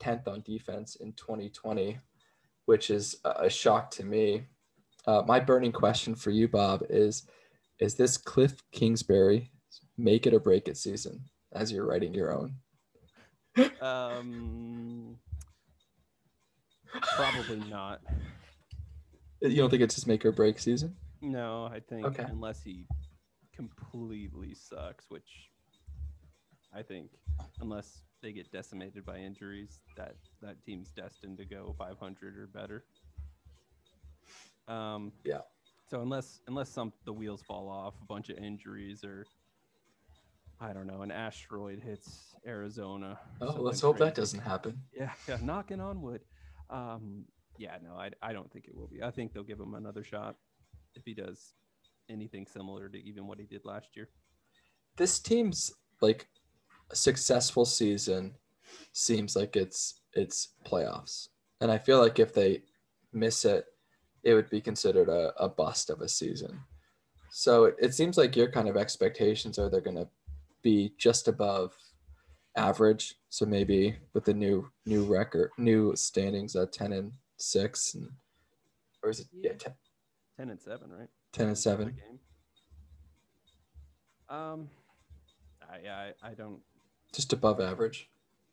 [0.00, 1.98] 10th on defense in 2020,
[2.66, 4.44] which is a- a shock to me.
[5.06, 7.26] Uh, my burning question for you, Bob, is
[7.78, 9.50] is this Cliff Kingsbury
[9.96, 12.54] make it or break it season as you're writing your own?
[13.80, 15.18] Um,
[17.00, 18.00] probably not.
[19.40, 20.96] You don't think it's his make or break season?
[21.20, 22.24] No, I think Okay.
[22.28, 22.86] unless he
[23.54, 25.50] completely sucks, which
[26.74, 27.10] I think
[27.60, 32.84] unless they get decimated by injuries, that that team's destined to go 500 or better.
[34.68, 35.40] Um, Yeah.
[35.90, 39.26] So unless unless some the wheels fall off, a bunch of injuries, or
[40.60, 43.18] I don't know, an asteroid hits Arizona.
[43.40, 44.80] Oh, let's hope that doesn't happen.
[44.96, 46.22] Yeah, yeah, knocking on wood.
[46.72, 47.26] Um,
[47.58, 49.02] yeah, no, I, I don't think it will be.
[49.02, 50.36] I think they'll give him another shot
[50.94, 51.52] if he does
[52.10, 54.08] anything similar to even what he did last year.
[54.96, 56.28] This team's like
[56.90, 58.34] a successful season
[58.92, 61.28] seems like it's it's playoffs,
[61.60, 62.62] and I feel like if they
[63.12, 63.66] miss it,
[64.22, 66.60] it would be considered a, a bust of a season.
[67.30, 70.08] So it, it seems like your kind of expectations are they're to
[70.62, 71.74] be just above
[72.56, 73.14] average.
[73.28, 78.08] So maybe with the new new record, new standings at ten and six, and
[79.02, 79.56] or is it yeah, Yeah.
[79.58, 79.72] 10,
[80.38, 81.08] Ten and seven, right?
[81.32, 81.96] 10 and seven?
[84.28, 84.68] Um,
[85.70, 86.60] I, I I don't.
[87.12, 88.08] just above average.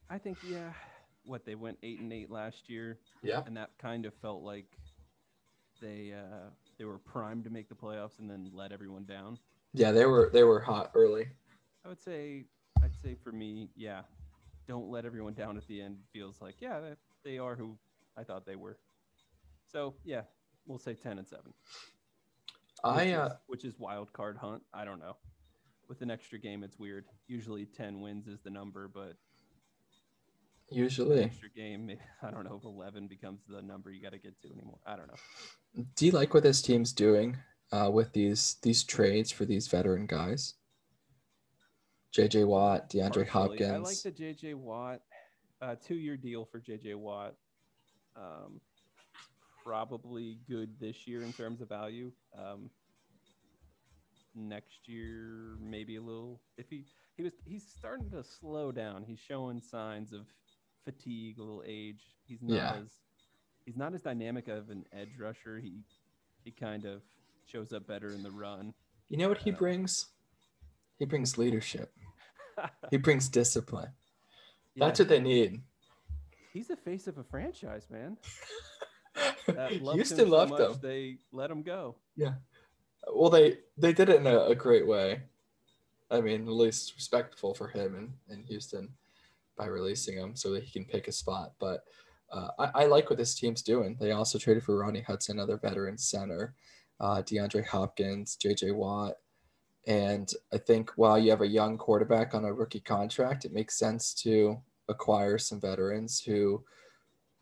[0.10, 0.72] I think yeah.
[1.26, 3.44] What they went eight and eight last year, Yeah.
[3.46, 4.66] and that kind of felt like
[5.82, 9.38] they uh, they were primed to make the playoffs and then let everyone down.
[9.74, 11.28] Yeah, they were they were hot early.
[11.86, 12.46] I would say,
[13.04, 14.02] say for me, yeah,
[14.68, 15.98] don't let everyone down at the end.
[16.14, 17.78] Feels like, yeah, they- are who
[18.18, 18.78] I thought they were.
[19.72, 20.22] So yeah,
[20.66, 21.54] we'll say ten and seven.
[22.84, 24.64] I which uh, is, which is wild card hunt.
[24.74, 25.18] I don't know.
[25.88, 27.06] With an extra game, it's weird.
[27.28, 29.16] Usually ten wins is the number, but
[30.72, 31.24] usually.
[31.24, 31.92] extra game,
[32.24, 34.80] I don't know if eleven becomes the number you got to get to anymore.
[34.86, 35.84] I don't know.
[35.96, 37.38] Do you like what this team's doing
[37.72, 40.56] uh, with these these trades for these veteran guys?
[42.12, 42.44] J.J.
[42.46, 43.66] Watt, DeAndre Partially.
[43.66, 43.72] Hopkins.
[43.72, 45.02] I like the JJ Watt
[45.62, 47.36] uh, two-year deal for JJ Watt.
[48.16, 48.60] Um,
[49.64, 52.12] probably good this year in terms of value.
[52.38, 52.70] Um,
[54.36, 56.42] next year, maybe a little.
[56.58, 59.04] If he he was he's starting to slow down.
[59.04, 60.22] He's showing signs of
[60.86, 62.02] fatigue, a little age.
[62.26, 62.74] He's not Yeah.
[62.82, 62.90] as
[63.66, 65.60] he's not as dynamic of an edge rusher.
[65.60, 65.84] He
[66.44, 67.02] he kind of
[67.46, 68.74] shows up better in the run.
[69.10, 70.08] You know what he Uh, brings?
[70.98, 71.94] He brings leadership.
[72.92, 73.90] He brings discipline.
[74.76, 75.62] Yeah, That's what they need.
[76.54, 78.18] he's the face of a franchise, man.
[79.82, 80.76] Loved Houston so loved much, him.
[80.82, 81.96] They let him go.
[82.16, 82.34] Yeah.
[83.14, 85.24] Well, they they did it in a, a great way.
[86.12, 88.90] I mean, at least respectful for him and, and Houston
[89.58, 91.54] by releasing him so that he can pick a spot.
[91.60, 91.84] But
[92.32, 93.98] uh, I, I like what this team's doing.
[94.00, 96.56] They also traded for Ronnie Hudson, another veteran center,
[97.00, 99.16] uh, DeAndre Hopkins, JJ Watt.
[99.88, 103.78] And I think while you have a young quarterback on a rookie contract, it makes
[103.78, 106.64] sense to acquire some veterans who,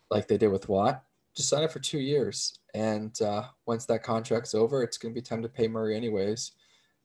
[0.10, 1.04] like they did with Watt,
[1.36, 2.60] just sign up for two years.
[2.74, 6.52] And uh, once that contract's over, it's going to be time to pay Murray anyways.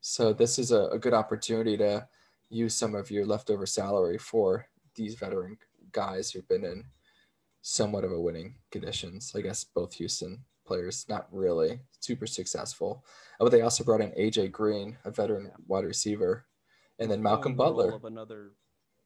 [0.01, 2.07] So this is a, a good opportunity to
[2.49, 5.57] use some of your leftover salary for these veteran
[5.93, 6.85] guys who've been in
[7.63, 9.33] somewhat of a winning conditions.
[9.35, 13.05] I guess both Houston players, not really super successful.
[13.41, 15.57] Oh, but they also brought in AJ Green, a veteran Yeah.
[15.67, 16.47] wide receiver,
[16.99, 18.51] and then Malcolm Filling the role Butler, of another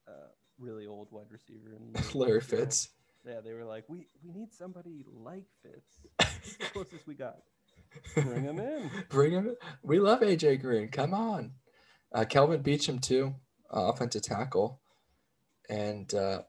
[0.08, 2.90] uh, really old wide receiver, and Larry Fitz.
[3.26, 6.06] Yeah, they were like, we we need somebody like Fitz.
[6.44, 7.38] He's the closest we got.
[8.14, 8.90] Bring him in.
[9.08, 9.48] Bring him.
[9.48, 9.56] in.
[9.82, 10.88] We love AJ Green.
[10.88, 11.52] Come on.
[12.12, 13.34] Uh, Kelvin Beachum too,
[13.74, 14.80] uh, offensive tackle,
[15.68, 16.42] and uh,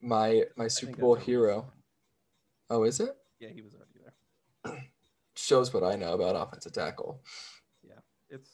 [0.00, 1.72] my my Super Bowl hero.
[2.68, 3.16] Oh, is it?
[3.38, 3.86] Yeah, he was there.
[5.36, 7.22] Shows what I know about offensive tackle.
[7.82, 7.94] Yeah,
[8.28, 8.50] it's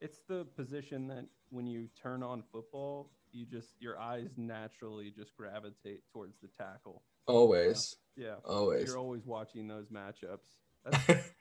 [0.00, 5.36] it's the position that when you turn on football, you just your eyes naturally just
[5.36, 7.02] gravitate towards the tackle.
[7.26, 8.86] Always, Yeah, always.
[8.86, 10.46] you're always watching those matchups.
[10.84, 11.32] That's,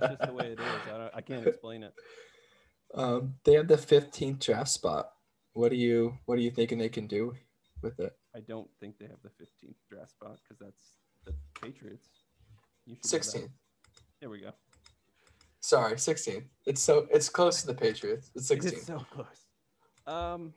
[0.00, 0.66] that's just the way it is.
[0.92, 1.92] I, don't, I can't explain it.
[2.94, 5.10] um, they have the 15th draft spot.
[5.52, 7.34] What do you What are you thinking they can do
[7.82, 8.12] with it?
[8.34, 10.82] I don't think they have the 15th draft spot because that's
[11.26, 12.08] the Patriots.
[12.86, 13.24] You should know that.
[13.24, 13.50] 16th.
[14.20, 14.52] There we go.
[15.60, 16.44] Sorry, 16th.
[16.66, 18.30] It's so it's close to the Patriots.
[18.34, 18.72] It's 16th.
[18.72, 19.46] It's so close.
[20.06, 20.52] Um,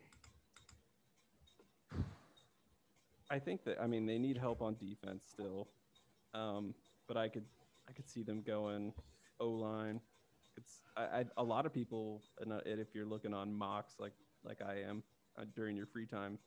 [3.29, 5.67] I think that I mean they need help on defense still,
[6.33, 6.73] um,
[7.07, 7.45] but I could
[7.89, 8.93] I could see them going
[9.39, 9.99] O line.
[10.55, 13.95] It's I, I a lot of people and uh, and if you're looking on mocks
[13.99, 15.03] like like I am
[15.37, 16.37] uh, during your free time,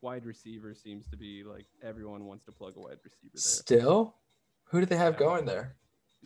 [0.00, 3.40] wide receiver seems to be like everyone wants to plug a wide receiver there.
[3.40, 4.14] Still,
[4.66, 5.76] who do they have going there?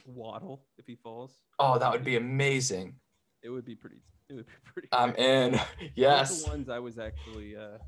[0.07, 2.94] Waddle if he falls, Oh, that would be amazing.
[3.42, 4.03] it would be pretty.
[4.29, 4.88] It would be pretty.
[4.92, 5.61] I'm in.
[5.94, 6.42] Yes.
[6.44, 7.79] the ones I was actually, uh,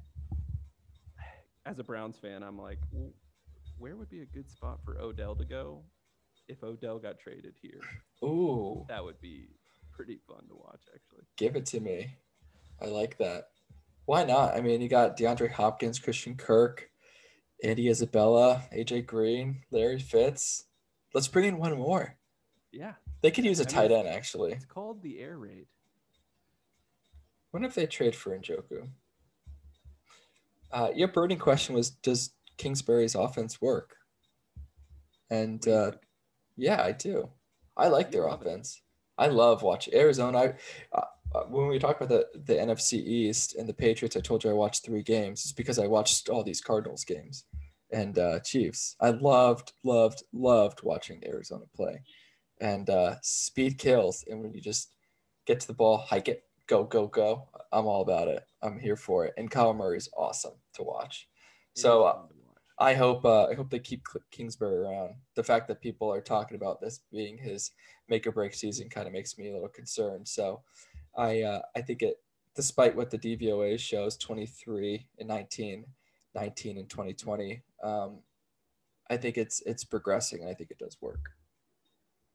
[1.64, 2.78] as a Browns fan, I'm like,
[3.78, 5.82] where would be a good spot for Odell to go
[6.48, 7.80] if Odell got traded here?
[8.24, 9.48] Ooh, That would be
[9.92, 11.24] pretty fun to watch, actually.
[11.36, 12.16] give it to me.
[12.80, 13.44] I like that.
[14.06, 14.54] Why not?
[14.56, 16.90] I mean, you got DeAndre Hopkins, Christian Kirk,
[17.62, 20.64] Andy Isabella, AJ Green, Larry Fitz.
[21.14, 22.16] Let's bring in one more.
[22.72, 24.52] Yeah, They could use a I mean, tight end, actually.
[24.52, 25.66] it's called the air raid.
[27.50, 28.88] What if they trade for Njoku?
[30.70, 33.96] Uh, your burning question was Does Kingsbury's offense work?
[35.30, 35.90] And What do you uh,
[36.56, 37.28] yeah, I do.
[37.76, 38.46] I like You their love it.
[38.48, 38.80] offense.
[39.18, 40.38] I love watching Arizona.
[40.38, 40.54] I,
[40.96, 44.44] uh, uh, when we talk about the, the NFC East and the Patriots, I told
[44.44, 45.42] you I watched three games.
[45.44, 47.44] It's because I watched all these Cardinals games
[47.92, 48.96] and uh, Chiefs.
[49.00, 52.02] I loved, loved, loved watching Arizona play.
[52.60, 54.24] And uh, speed kills.
[54.28, 54.94] And when you just
[55.46, 58.44] get to the ball, hike it, go, go, go, I'm all about it.
[58.62, 59.34] I'm here for it.
[59.36, 61.28] And Kyler Murray's awesome to watch.
[61.74, 62.62] So uh, fun to watch.
[62.78, 65.14] I hope uh, I hope they keep Kingsbury around.
[65.34, 67.70] The fact that people are talking about this being his
[68.08, 70.26] make or break season kind of makes me a little concerned.
[70.28, 70.62] So
[71.16, 72.16] I uh, I think it
[72.54, 75.86] despite what the DVOA shows 23 and 19
[76.34, 78.20] 19 and 2020 um,
[79.10, 81.30] I think it's it's progressing and I think it does work.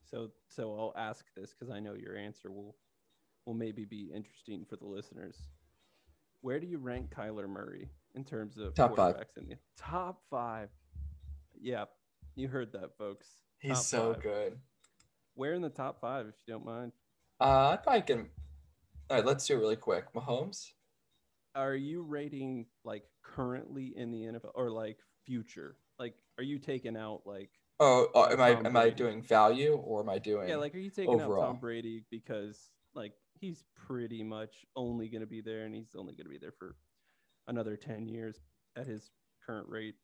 [0.10, 2.75] So, so I'll ask this because I know your answer will,
[3.45, 5.38] will maybe be interesting for the listeners.
[6.41, 9.15] Where do you rank Kyler Murray in terms of Top five.
[9.36, 10.69] in the top five?
[11.60, 11.86] Yeah,
[12.36, 13.27] you heard that, folks.
[13.60, 14.23] He's Top so five.
[14.23, 14.57] good.
[15.33, 16.91] Where in the top five, if you don't mind?
[17.41, 18.29] Uh, I'd probably get him.
[19.10, 20.13] All right, let's do it really quick.
[20.13, 20.71] Mahomes.
[21.58, 25.76] Are you rating like currently in the NFL or like future?
[26.00, 29.76] Like, are you taking out like Oh, uh, am I Tom am I doing value
[29.76, 30.48] or am I doing?
[30.50, 31.30] yeah, like are you taking out.
[31.30, 36.13] Tom Brady because like he's pretty much only going to be there and he's only
[36.15, 36.76] going to be there for
[37.48, 38.39] another 10 years
[38.76, 39.12] at his
[39.46, 39.96] current rate.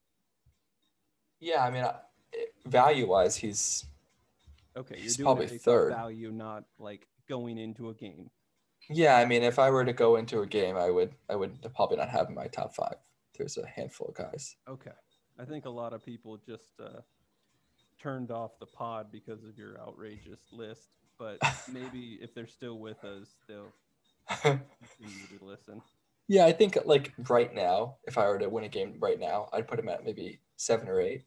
[1.40, 1.86] Yeah, I mean,
[2.66, 3.86] value wise, he's
[4.76, 5.94] Okay, you're He's doing probably third.
[5.94, 8.30] value, not like going into a game.
[8.90, 9.18] Yeah.
[9.18, 11.98] I mean, if I were to go into a game, I would I would probably
[11.98, 12.96] not have in my top five.
[13.38, 14.56] There's a handful of guys.
[14.68, 14.92] Okay,
[15.40, 17.02] I think a lot of people just uh,
[18.02, 21.38] turned off the pod because of your outrageous list, but
[21.72, 23.74] maybe if they're still with us, they'll
[24.42, 25.82] continue to listen.
[26.28, 29.50] yeah, I think like right now, if I were to win a game right now,
[29.54, 31.24] I'd put him at maybe seven or eight.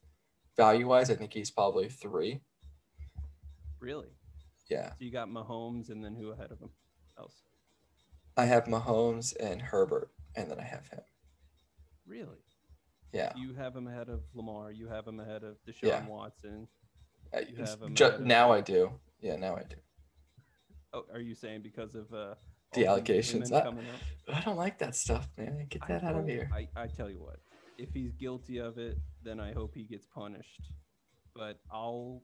[0.56, 2.40] Value wise, I think he's probably three.
[3.78, 4.08] Really?
[4.70, 6.70] Yeah, So you got Mahomes, and then who ahead of him?
[7.18, 7.42] Else?
[8.36, 11.00] I have Mahomes and Herbert, and then I have him.
[12.06, 12.38] Really?
[13.12, 14.70] Yeah, You have him ahead of Lamar.
[14.70, 16.06] You have him ahead of Deshaun Yeah.
[16.06, 16.68] Watson.
[17.32, 19.00] I- You have him ju- ahead of- now I do.
[19.20, 19.76] Yeah, now I do.
[20.92, 22.34] Oh, are you saying because of uh,
[22.74, 23.50] The allegations.
[23.52, 23.66] I-?
[24.28, 25.66] I don't like that stuff, man.
[25.70, 26.50] Get I that out of here.
[26.52, 27.38] I, I tell you what,
[27.78, 30.72] if he's guilty of it, then I hope he gets punished.
[31.34, 32.22] But I'll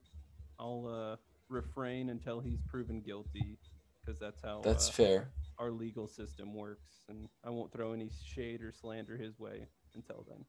[0.58, 1.16] I'll uh,
[1.48, 3.58] refrain until he's proven guilty,
[4.04, 5.28] because that's how That's uh, fair.
[5.58, 10.24] our legal system works, and I won't throw any shade or slander his way until
[10.28, 10.44] then.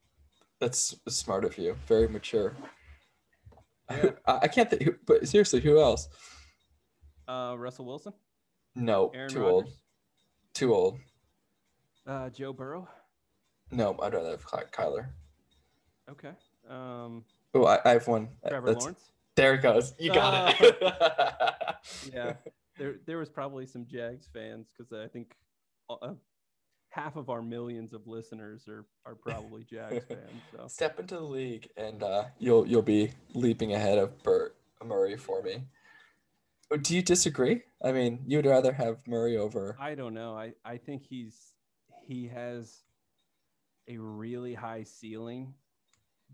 [0.59, 1.75] That's smart of you.
[1.87, 2.55] Very mature.
[3.91, 4.11] Yeah.
[4.25, 6.07] I, can't think, but seriously, who else?
[7.27, 8.13] Uh, Russell Wilson,
[8.75, 9.69] No, Aaron too old.
[10.53, 10.99] Too old.
[12.07, 12.87] uh, Joe Burrow.
[13.71, 15.07] No, I'd rather have Ky- Kyler.
[16.09, 16.31] Okay.
[16.69, 17.23] Um,
[17.55, 18.29] Oh, I, I have one.
[18.43, 19.11] Uh, Trevor that's- Lawrence.
[19.35, 19.93] There it goes.
[19.99, 20.77] You got it.
[22.13, 22.33] Yeah,
[22.77, 25.35] there there was probably some Jags fans because I think
[25.89, 26.13] uh,
[26.89, 30.41] half of our millions of listeners are are probably Jags fans.
[30.55, 35.17] So Step into the league, and uh, you'll you'll be leaping ahead of Burt Murray
[35.17, 35.63] for me.
[36.71, 37.63] Oh, Do you disagree?
[37.83, 39.75] I mean, you'd rather have Murray over.
[39.79, 40.35] I don't know.
[40.35, 41.37] I I think he's
[42.01, 42.83] he has
[43.87, 45.53] a really high ceiling,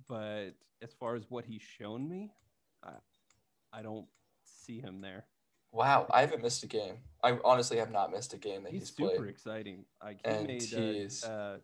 [0.08, 2.32] but as far as what he's shown me,
[2.84, 2.92] I
[3.74, 4.08] I don't
[4.44, 5.26] see him there.
[5.72, 6.96] Wow, I haven't missed a game.
[7.24, 9.08] I honestly have not missed a game that He's, played.
[9.10, 9.30] he's, super played.
[9.30, 9.86] exciting.
[10.04, 11.58] Like he And made uh, uh,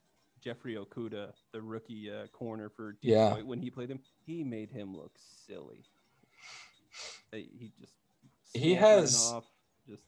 [0.44, 3.42] Jeffrey Okudah, the rookie uh, corner for Yeah.
[3.42, 5.14] When he played him, he made him look
[5.48, 5.84] silly.
[7.32, 7.94] He just
[8.54, 9.46] He has- off,
[9.88, 10.04] just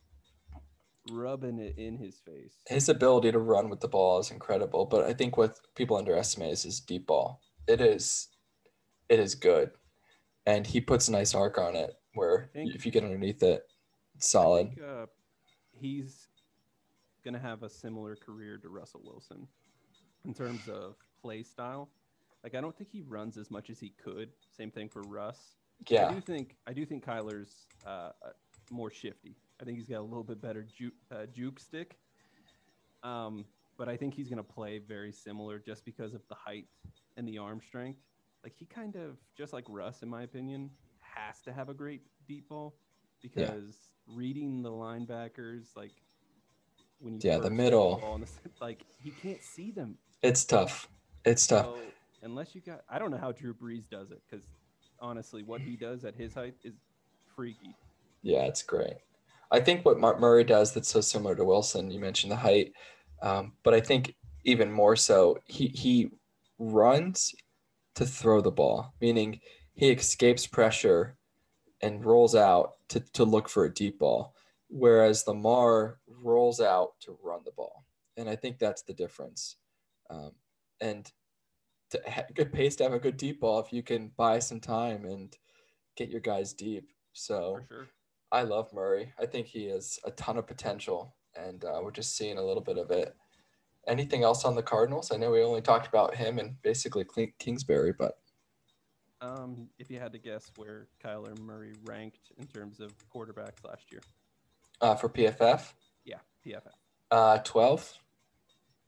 [1.11, 2.53] rubbing it in his face.
[2.67, 6.51] His ability to run with the ball is incredible, but I think what people underestimate
[6.53, 7.41] is his deep ball.
[7.67, 8.27] It is,
[9.09, 9.71] it is good,
[10.45, 11.95] and he puts a nice arc on it.
[12.13, 13.63] Where if you get underneath it,
[14.19, 14.69] solid.
[14.69, 15.05] think, uh,
[15.71, 16.27] he's
[17.23, 19.47] gonna have a similar career to Russell Wilson
[20.25, 21.89] in terms of play style.
[22.43, 24.29] Like I don't think he runs as much as he could.
[24.55, 25.57] Same thing for Russ.
[25.87, 26.07] Yeah.
[26.07, 28.29] I do think I do think Kyler's uh, uh,
[28.71, 29.35] more shifty.
[29.61, 31.97] I think he's got a little bit better juke, uh, juke stick.
[33.03, 33.45] Um,
[33.77, 36.67] but I think he's going to play very similar just because of the height
[37.15, 37.99] and the arm strength.
[38.43, 42.01] Like he kind of just like Russ, in my opinion, has to have a great
[42.27, 42.75] deep ball
[43.35, 43.75] because
[44.07, 45.91] reading the linebackers, like
[46.99, 48.19] when you Yeah, the middle.
[48.43, 49.97] the, like he can't see them.
[50.21, 50.87] it's tough.
[51.25, 51.67] It's tough.
[52.23, 54.45] Unless you got, I don't know how Drew Brees does it because
[54.99, 56.73] honestly, what he does at his height is
[57.35, 57.75] freaky.
[58.23, 58.95] Yeah, it's great.
[59.51, 62.73] I think what Mark Murray does that's so similar to Wilson, you mentioned the height,
[63.21, 66.09] um, but I think even more so, he he
[66.59, 67.33] runs
[67.95, 69.39] to throw the ball, meaning
[69.73, 71.16] he escapes pressure
[71.81, 74.33] and rolls out to, to look for a deep ball,
[74.69, 77.85] whereas Lamar rolls out to run the ball,
[78.15, 79.57] and I think that's the difference.
[80.09, 80.31] Um,
[80.81, 81.11] and
[81.91, 82.01] to
[82.35, 85.35] good pace to have a good deep ball if you can buy some time and
[85.95, 86.91] get your guys deep.
[87.13, 87.61] So.
[87.67, 87.87] Sure.
[88.31, 89.13] I love Murray.
[89.19, 92.63] I think he has a ton of potential, and uh, we're just seeing a little
[92.63, 93.15] bit of it.
[93.87, 95.11] Anything else on the Cardinals?
[95.11, 97.05] I know we only talked about him and basically
[97.39, 98.17] Kingsbury, but
[99.21, 103.91] Um, if you had to guess where Kyler Murray ranked in terms of quarterbacks last
[103.91, 104.01] year,
[104.81, 105.73] uh, for PFF,
[106.05, 106.71] yeah, PFF.
[107.11, 107.97] uh, 12.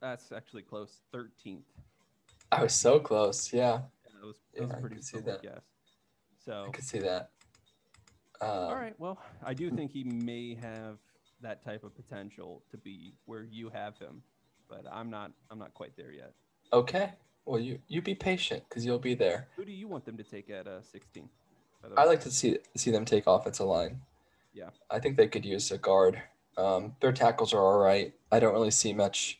[0.02, 1.02] That's actually close.
[1.12, 1.66] Thirteenth.
[2.52, 3.52] I was so close.
[3.52, 3.82] Yeah,
[4.14, 5.42] That was, that was Yeah, a I pretty see that.
[5.42, 5.62] guess.
[6.46, 7.32] So, I could see that.
[8.42, 8.98] Um, all right.
[8.98, 11.00] Well, I do think he may have
[11.42, 14.22] that type of potential to be where you have him,
[14.70, 15.32] but I'm not.
[15.52, 16.34] I'm not quite there yet.
[16.72, 17.12] Okay.
[17.50, 19.48] Well, you you be patient because you'll be there.
[19.56, 21.28] Who do you want them to take at uh, 16?
[21.98, 24.02] I like to see see them take offensive line.
[24.54, 24.70] Yeah.
[24.92, 26.22] I think they could use a guard.
[26.60, 28.14] Um, their tackles are all right.
[28.32, 29.40] I don't really see much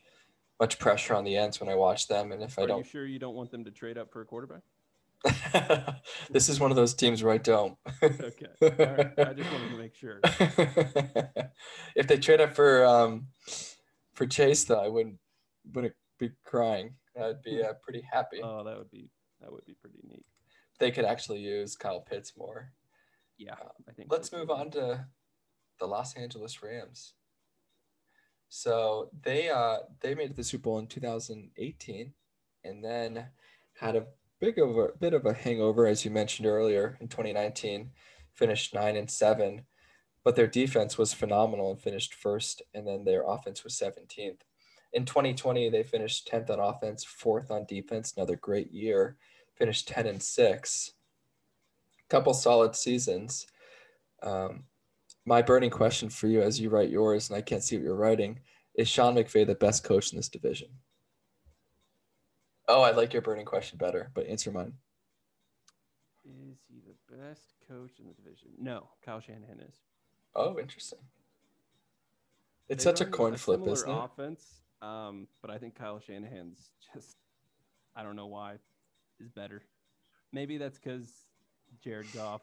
[0.60, 2.78] much pressure on the ends when I watch them, and if I Are you don't,
[2.80, 4.64] you sure you don't want them to trade up for a quarterback?
[6.32, 7.78] this is one of those teams where I don't.
[8.02, 8.48] Okay.
[8.60, 9.20] All right.
[9.20, 10.20] I just wanted to make sure.
[11.96, 13.28] if they trade up for um,
[14.16, 15.20] for Chase, though, I wouldn't
[15.72, 16.96] wouldn't be crying.
[17.20, 18.40] I'd be uh, pretty happy.
[18.44, 19.10] Oh, that would be
[19.42, 20.26] that would be pretty neat.
[20.80, 22.74] they could actually use Kyle Pitts more.
[23.38, 23.56] Yeah,
[23.88, 24.12] I think.
[24.12, 25.06] Let's move on to
[25.80, 27.14] the Los Angeles Rams.
[28.50, 32.14] So they uh they made the Super Bowl in 2018,
[32.64, 33.28] and then
[33.80, 34.08] had a
[34.42, 37.92] big of a bit of a hangover, as you mentioned earlier, in 2019.
[38.34, 39.66] Finished nine and seven,
[40.24, 44.42] but their defense was phenomenal and finished first, and then their offense was 17th.
[44.94, 48.14] In 2020, they finished 10th on offense, fourth on defense.
[48.16, 49.18] Another great year.
[49.56, 50.92] Finished 10 and six.
[52.10, 53.46] Couple solid seasons.
[54.24, 54.64] Um,
[55.26, 57.96] my burning question for you as you write yours, and I can't see what you're
[57.96, 58.40] writing,
[58.74, 60.70] is Sean McVay the best coach in this division?
[62.68, 64.74] Oh, I like your burning question better, but answer mine.
[66.24, 68.50] Is he the best coach in the division?
[68.60, 69.76] No, Kyle Shanahan is.
[70.36, 71.00] Oh, interesting.
[72.70, 73.94] It's They such a coin flip, similar isn't it?
[73.98, 77.18] Offense, um, but I think Kyle Shanahan's just,
[77.96, 78.56] I don't know why,
[79.20, 79.64] is better.
[80.32, 81.12] Maybe that's because
[81.84, 82.42] Jared Goff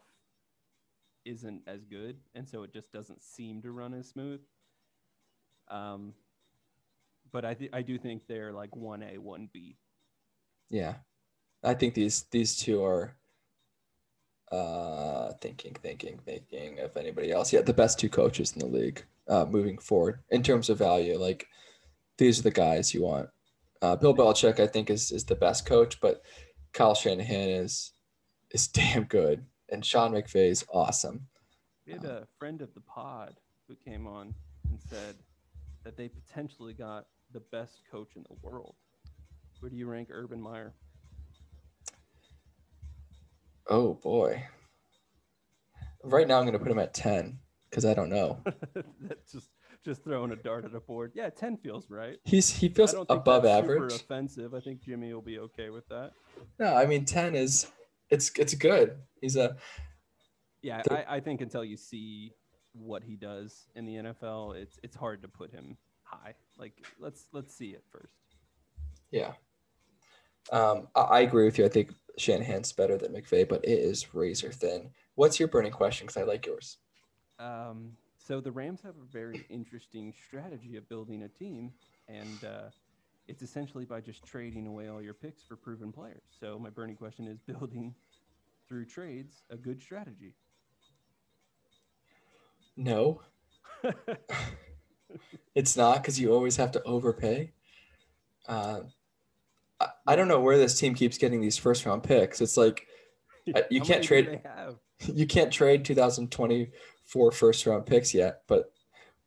[1.25, 4.41] isn't as good, and so it just doesn't seem to run as smooth.
[5.69, 6.13] Um,
[7.31, 9.77] but I th- I do think they're like one A, one B.
[10.69, 10.95] Yeah.
[11.63, 13.15] I think these these two are
[14.51, 17.51] uh thinking, thinking, thinking of anybody else.
[17.51, 21.17] Yeah, the best two coaches in the league uh moving forward in terms of value.
[21.17, 21.47] Like
[22.17, 23.29] these are the guys you want.
[23.81, 26.21] Uh Bill Belichick, I think, is is the best coach, but
[26.73, 27.93] Kyle Shanahan is
[28.51, 29.45] is damn good.
[29.69, 31.27] And Sean McVay is awesome.
[31.85, 33.35] We had a friend of the pod
[33.67, 34.33] who came on
[34.69, 35.15] and said
[35.83, 38.75] that they potentially got the best coach in the world.
[39.59, 40.73] Where do you rank Urban Meyer?
[43.69, 44.43] Oh boy.
[46.03, 47.39] Right now I'm gonna put him at 10
[47.69, 48.41] because I don't know.
[49.01, 49.49] That's just
[49.83, 51.11] just throwing a dart at a board.
[51.15, 52.17] Yeah, ten feels right.
[52.23, 53.91] He's he feels above average.
[53.91, 54.53] Super offensive.
[54.53, 56.11] I think Jimmy will be okay with that.
[56.59, 57.67] No, I mean 10 is
[58.09, 58.97] it's it's good.
[59.21, 59.57] He's a
[60.61, 62.33] Yeah, I, I think until you see
[62.73, 66.33] what he does in the NFL, it's it's hard to put him high.
[66.57, 68.13] Like let's let's see it first.
[69.11, 69.33] Yeah.
[70.51, 71.65] Um, I, I agree with you.
[71.65, 74.91] I think Shanahan's better than McVay, but it is razor thin.
[75.15, 76.07] What's your burning question?
[76.07, 76.77] Because I like yours.
[77.39, 77.93] Um,
[78.27, 81.71] so the Rams have a very interesting strategy of building a team,
[82.09, 82.69] and uh,
[83.29, 86.23] it's essentially by just trading away all your picks for proven players.
[86.37, 87.95] So my burning question is building
[88.67, 90.33] through trades a good strategy.
[92.75, 93.21] No,
[95.55, 97.53] it's not because you always have to overpay.
[98.45, 98.81] Uh,
[99.79, 102.41] I, I don't know where this team keeps getting these first round picks.
[102.41, 102.85] It's like
[103.55, 104.41] Uh, you How can't trade-
[105.13, 105.85] you can't trade
[107.07, 108.71] 2024 first round picks yet, but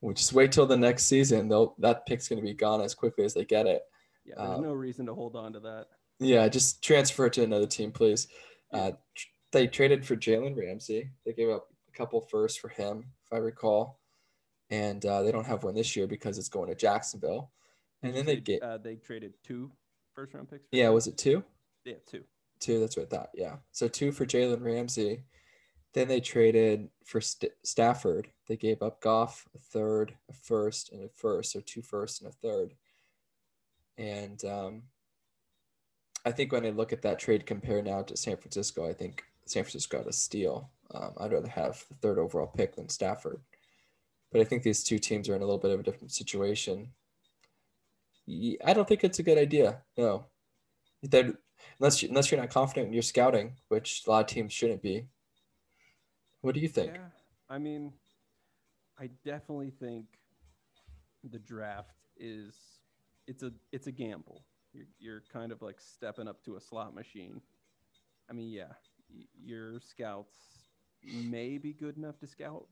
[0.01, 1.49] we'll just wait till the next season.
[1.49, 3.83] They'll that pick's going to be gone as quickly as they get it.
[4.25, 5.87] Yeah, there's Um, no reason to hold on to that.
[6.19, 8.29] Yeah, just transfer it to another team, please.
[8.73, 11.11] Uh, tr- they traded for Jalen Ramsey.
[11.25, 13.99] They gave up a couple firsts for him, if I recall,
[14.69, 17.51] and uh, they don't have one this year because it's going to Jacksonville.
[18.03, 19.71] And then they get uh, they traded two
[20.15, 20.67] first round picks.
[20.73, 20.95] yeah, him?
[20.95, 21.43] was it two?
[21.85, 22.25] yeah two.
[22.61, 22.79] Two.
[22.79, 23.31] That's what I thought.
[23.35, 25.25] Yeah, so two for Jalen Ramsey.
[25.93, 28.29] Then they traded for St- Stafford.
[28.47, 32.31] They gave up Goff, a third, a first, and a first, or two firsts and
[32.31, 32.75] a third.
[33.99, 34.83] And um,
[36.25, 39.25] I think when I look at that trade compare now to San Francisco, I think
[39.47, 40.71] San Francisco got a steal.
[40.95, 43.41] Um, I'd rather have the third overall pick than Stafford.
[44.31, 46.93] But I think these two teams are in a little bit of a different situation.
[48.29, 49.83] I don't think it's a good idea.
[49.97, 50.27] No,
[51.03, 51.35] that
[51.79, 54.83] unless you, unless you're not confident in your scouting, which a lot of teams shouldn't
[54.83, 55.07] be.
[56.43, 56.95] What do you think?
[56.95, 57.01] Yeah,
[57.49, 57.93] I mean,
[58.99, 60.07] I definitely think
[61.25, 62.55] the draft is
[63.27, 64.45] it's a it's a gamble.
[64.73, 67.41] You're you're kind of like stepping up to a slot machine.
[68.29, 68.73] I mean, yeah,
[69.15, 70.35] y- your scouts
[71.03, 72.67] may be good enough to scout,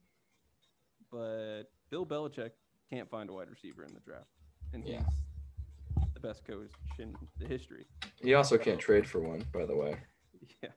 [1.11, 2.51] but Bill Belichick
[2.89, 4.29] can't find a wide receiver in the draft,
[4.73, 5.03] and Yeah.
[5.03, 7.85] he's the best coach in the history.
[8.21, 9.95] He also can't trade for one, by the way.
[10.63, 10.69] Yeah.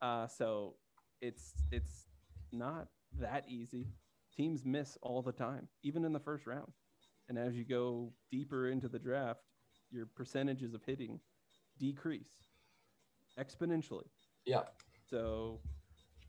[0.00, 0.76] Uh, so
[1.20, 2.06] it's it's
[2.52, 3.88] not that easy.
[4.36, 6.72] Teams miss all the time, even in the first round.
[7.28, 9.40] And as you go deeper into the draft,
[9.90, 11.20] your percentages of hitting
[11.78, 12.30] decrease
[13.38, 14.08] exponentially.
[14.44, 14.62] Yeah.
[15.08, 15.60] So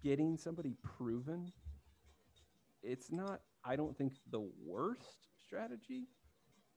[0.03, 1.51] getting somebody proven,
[2.83, 6.07] it's not, I don't think, the worst strategy.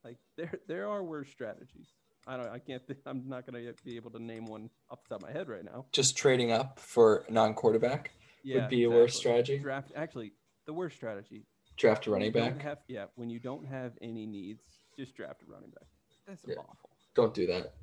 [0.05, 1.89] Like there there are worse strategies.
[2.27, 5.15] I don't I can't think, I'm not gonna be able to name one off the
[5.15, 5.87] top of my head right now.
[5.93, 8.13] Just trading up for a non-quarterback
[8.43, 9.59] Yeah, be a worse strategy?
[9.59, 10.33] Draft actually
[10.67, 11.45] the worst strategy.
[11.77, 12.61] draft a running back.
[12.63, 14.63] Have, yeah, when you don't have any needs,
[14.97, 15.87] just draft a running back.
[16.27, 16.55] That's Yeah.
[16.59, 16.91] awful.
[17.15, 17.75] Don't do that.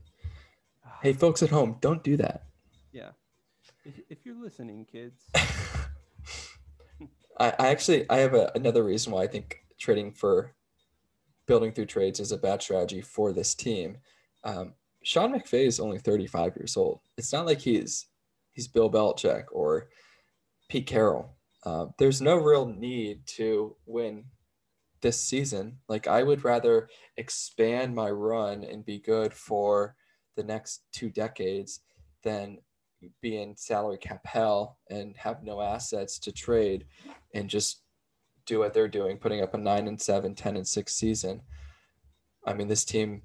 [0.85, 0.97] Ah.
[1.03, 2.45] Hey, folks at home, don't do that.
[2.91, 3.11] Yeah.
[3.85, 5.45] If, if you're listening, kids, I,
[7.59, 10.53] I actually I have a, another reason why I think trading for
[11.47, 13.97] building through trades is a bad strategy for this team.
[14.43, 14.73] Um,
[15.03, 16.99] Sean McVay is only 35 years old.
[17.17, 18.07] It's not like he's
[18.53, 19.87] he's Bill Belichick or
[20.69, 21.35] Pete Carroll.
[21.63, 24.25] Uh, there's no real need to win
[25.01, 25.77] this season.
[25.87, 29.95] Like I would rather expand my run and be good for
[30.35, 31.81] the next two decades
[32.23, 32.59] than
[33.21, 36.85] be in salary cap hell and have no assets to trade
[37.33, 37.81] and just
[38.45, 41.41] do what they're doing, putting up a nine and seven, 10 and six season.
[42.45, 43.21] I mean, this team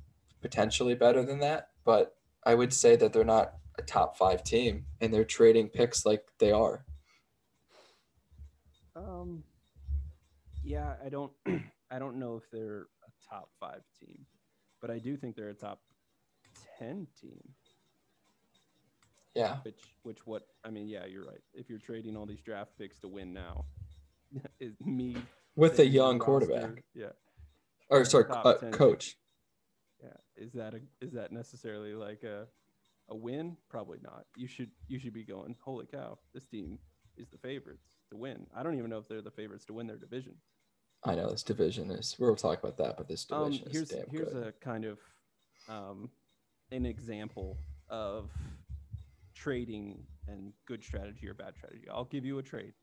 [0.51, 4.84] potentially better than that, but I would say that they're not a top five team
[5.01, 6.84] and they're trading picks like they are.
[8.94, 9.42] um,
[10.62, 11.32] yeah, I don't,
[11.90, 14.24] I don't know if they're a top five team,
[14.80, 15.80] but I do think they're a top
[16.78, 17.40] ten team.
[19.34, 19.57] Yeah.
[19.64, 20.47] Which, which, what?
[20.64, 21.42] I mean, yeah, you're right.
[21.55, 23.64] If you're trading all these draft picks to win now,
[24.61, 25.16] is me
[25.57, 26.84] With a young roster- quarterback.
[26.94, 27.07] Yeah,
[27.90, 28.70] Or sorry, uh, 10.
[28.72, 29.16] coach.
[30.03, 30.11] Yeah.
[30.36, 32.47] Is that a is that necessarily like a
[33.09, 33.57] a win?
[33.68, 34.26] Probably not.
[34.36, 35.57] You should you should be going.
[35.62, 36.18] Holy cow!
[36.34, 36.78] This team
[37.16, 38.47] is the favorites to win.
[38.55, 40.34] I don't even know if they're the favorites to win their division.
[41.05, 43.99] I know this division is we'll talk about that, but this Um, division here's is
[43.99, 44.47] damn here's good.
[44.49, 44.99] a kind of
[45.68, 46.11] um,
[46.72, 48.30] an example of
[49.34, 51.88] trading and good strategy or bad strategy.
[51.88, 52.74] I'll give you a trade,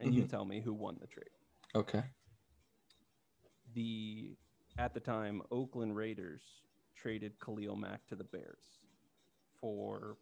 [0.00, 0.28] and you Mhm.
[0.30, 1.30] tell me who won the trade.
[1.74, 2.04] Okay.
[3.74, 4.36] The
[4.78, 6.42] at the time Oakland Raiders
[6.96, 8.64] traded Khalil Mack to the Bears
[9.60, 10.16] for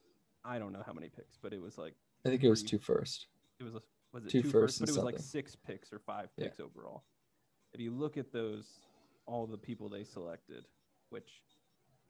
[0.45, 1.95] I don't know how many picks, but it was like
[2.25, 3.27] I think it was two first.
[3.61, 3.81] it was a
[4.13, 6.45] was it Two two, firsts firsts, but it was like six picks or five Yeah.
[6.47, 7.05] picks overall.
[7.75, 8.67] If you look at those,
[9.27, 10.65] all the people they selected,
[11.11, 11.43] which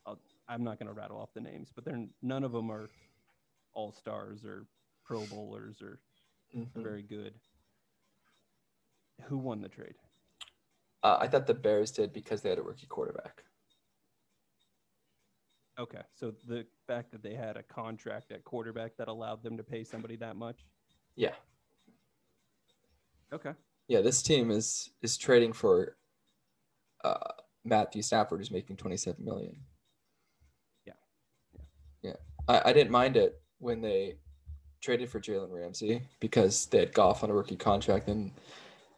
[0.06, 2.88] I'll, I'm not going to rattle off the names, but they're none of them are
[3.74, 4.66] all stars or
[5.04, 5.98] Pro Bowlers or
[6.56, 6.68] Mhm.
[6.76, 7.34] very good.
[9.24, 9.96] Who won the trade?
[11.02, 13.44] Uh, I thought the Bears did because they had a rookie quarterback.
[15.78, 19.62] Okay, so the fact that they had a contract at quarterback that allowed them to
[19.62, 20.66] pay somebody that much.
[21.14, 21.34] Yeah.
[23.32, 23.52] Okay.
[23.86, 25.96] Yeah, this team is is trading for
[27.04, 27.32] uh,
[27.64, 29.56] Matthew Stafford, who's making twenty seven million.
[30.84, 30.94] Yeah.
[32.02, 32.16] Yeah.
[32.48, 34.16] I, I didn't mind it when they
[34.80, 38.32] traded for Jalen Ramsey because they had Goff on a rookie contract and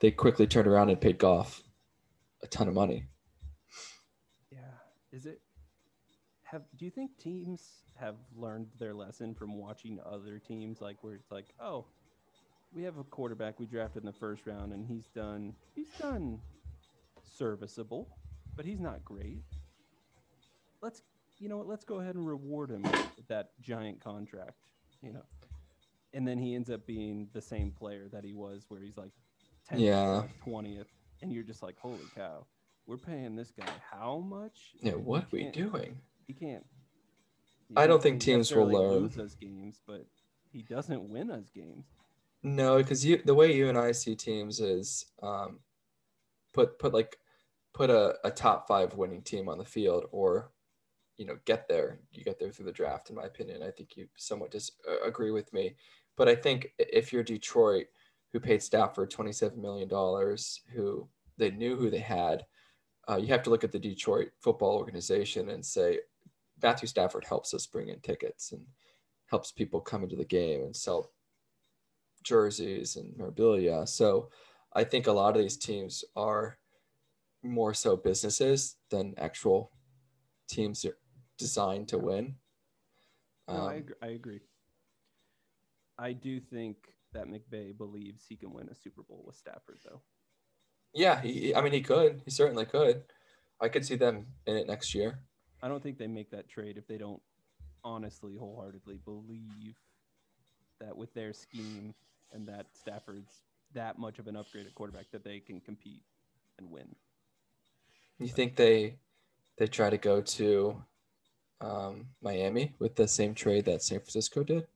[0.01, 1.63] they quickly turned around and paid Goff
[2.43, 3.07] a ton of money.
[4.51, 4.59] Yeah.
[5.13, 5.41] Is it
[6.45, 11.15] have do you think teams have learned their lesson from watching other teams like where
[11.15, 11.87] it's like, "Oh,
[12.73, 16.41] we have a quarterback we drafted in the first round and he's done he's done
[17.23, 18.09] serviceable,
[18.57, 19.45] but he's not great.
[20.83, 21.03] Let's
[21.39, 24.57] you know what, let's go ahead and reward him with that giant contract,
[25.03, 25.25] you know."
[26.13, 29.13] And then he ends up being the same player that he was where he's like
[29.71, 30.25] 10th, Yeah.
[30.45, 30.87] 20th
[31.23, 32.47] and you're just like, "Holy cow.
[32.87, 34.73] We're paying this guy how much?
[34.81, 36.01] Yeah, what are we doing?
[36.27, 36.65] He can't.
[37.69, 39.03] he I don't think teams will learn.
[39.03, 40.07] Lose us games, but
[40.53, 41.87] he doesn't win us games.
[42.43, 45.61] No, because you the way you and I see teams is um,
[46.53, 47.19] put put like
[47.73, 50.51] put a, a top five winning team on the field or
[51.17, 53.97] you know get there you get there through the draft in my opinion i think
[53.97, 55.77] you somewhat dis- uh, agree with me
[56.17, 57.87] but i think if you're detroit
[58.33, 62.45] who paid stafford 27 million dollars who they knew who they had
[63.09, 65.99] uh, you have to look at the detroit football organization and say
[66.63, 68.65] matthew stafford helps us bring in tickets and
[69.27, 71.11] helps people come into the game and sell
[72.23, 73.87] jerseys and memorabilia.
[73.87, 74.29] So
[74.75, 76.59] I think a lot of these teams are
[77.43, 79.73] more so businesses than actual
[80.49, 80.85] teams
[81.39, 82.35] designed to win.
[83.49, 84.41] No, I, Um, agree, I agree.
[85.99, 86.77] I do think
[87.13, 90.01] that McVay believes he can win a Super Bowl with Stafford, though.
[90.95, 92.23] yeah, he, I mean, he could.
[92.25, 93.03] He certainly could.
[93.61, 95.21] I could see them in it next year.
[95.63, 97.21] I don't think they make that trade if they don't
[97.85, 99.77] honestly, wholeheartedly believe
[100.81, 101.95] that with their scheme
[102.33, 103.43] and that Stafford's
[103.75, 106.03] that much of an upgraded quarterback that they can compete
[106.59, 106.95] and win.
[108.19, 108.97] You think they
[109.59, 110.83] they try to go to
[111.61, 114.67] um, Miami with the same trade that San Francisco did?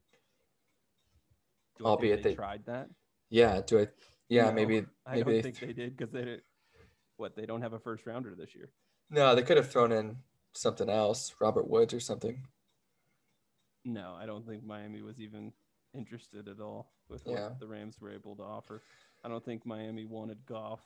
[1.79, 2.89] Do I Albeit they, they- tried that.
[3.31, 3.61] Yeah.
[3.67, 3.89] Do I?
[4.29, 4.85] Yeah, No, maybe.
[5.07, 6.39] I maybe don't they think they did because they.
[7.17, 8.71] What they don't have a first rounder this year.
[9.09, 10.17] No, they could have thrown in
[10.53, 12.43] something else, Robert Woods or something.
[13.85, 15.53] No, I don't think Miami was even
[15.95, 18.83] interested at all with what the Rams were able to offer.
[19.23, 20.81] I don't think Miami wanted Goff.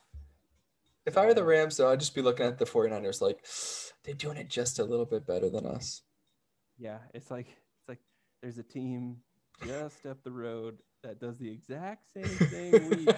[1.05, 3.43] If I were the Um, Rams, though, I'd just be looking at the 49ers like
[4.03, 6.03] they're doing it just a little bit better than us.
[6.77, 7.99] Yeah, it's like it's like
[8.41, 9.17] there's a team
[9.65, 13.11] just up the road that does the exact same thing we do.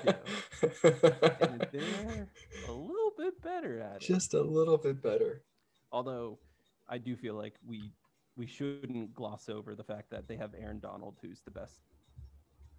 [1.42, 2.28] And they're
[2.68, 4.02] a little bit better at it.
[4.02, 5.44] Just a little bit better.
[5.92, 6.40] Although
[6.88, 7.92] I do feel like we
[8.38, 11.82] we shouldn't gloss over the fact that they have Aaron Donald, who's the best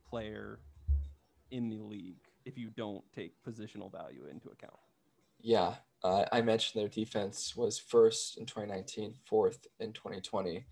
[0.09, 0.61] player
[1.51, 4.79] in the league if you don't take positional value into account.
[5.41, 10.65] Yeah, uh, I mentioned their defense was first in 2019, fourth in 2020.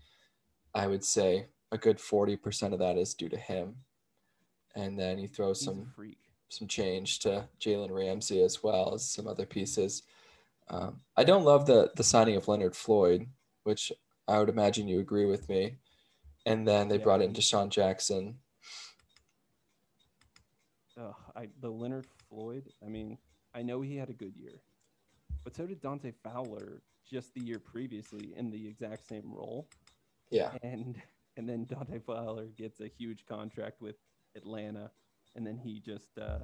[0.73, 3.75] I would say a good 40% of that is due to him.
[4.75, 6.17] And then you throw He's some freak.
[6.49, 10.03] some change to Jalen Ramsey as well as some other pieces.
[10.69, 13.27] Um, I don't love the the signing of Leonard Floyd,
[13.63, 13.91] which
[14.27, 15.77] I would imagine you agree with me.
[16.45, 17.03] And then they Yeah.
[17.03, 18.39] brought in DeSean Jackson.
[20.97, 22.71] Ugh, I the Leonard Floyd.
[22.85, 23.17] I mean,
[23.53, 24.61] I know he had a good year,
[25.43, 29.67] but so did Dante Fowler just the year previously in the exact same role.
[30.29, 31.01] Yeah, and
[31.37, 33.95] and then Dante Fowler gets a huge contract with
[34.35, 34.91] Atlanta,
[35.35, 36.39] and then he just uh,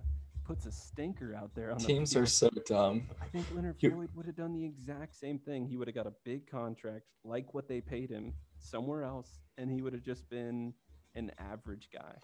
[0.46, 3.10] puts a stinker out there on teams the are so dumb.
[3.22, 5.68] I think Leonard Floyd would have done the exact same thing.
[5.68, 9.70] He would have got a big contract like what they paid him somewhere else, and
[9.72, 10.74] he would have just been
[11.16, 12.16] an average guy.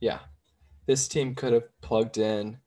[0.00, 0.20] Yeah,
[0.86, 2.58] this team could have plugged in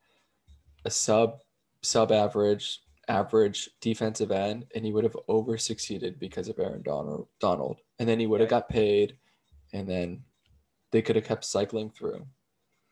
[0.84, 1.40] a sub
[1.82, 7.28] sub average average defensive end, and he would have over succeeded because of Aaron Donald.
[7.40, 8.60] Donald, and then he would have Yeah.
[8.60, 9.18] got paid,
[9.72, 10.24] and then
[10.90, 12.26] they could have kept cycling through.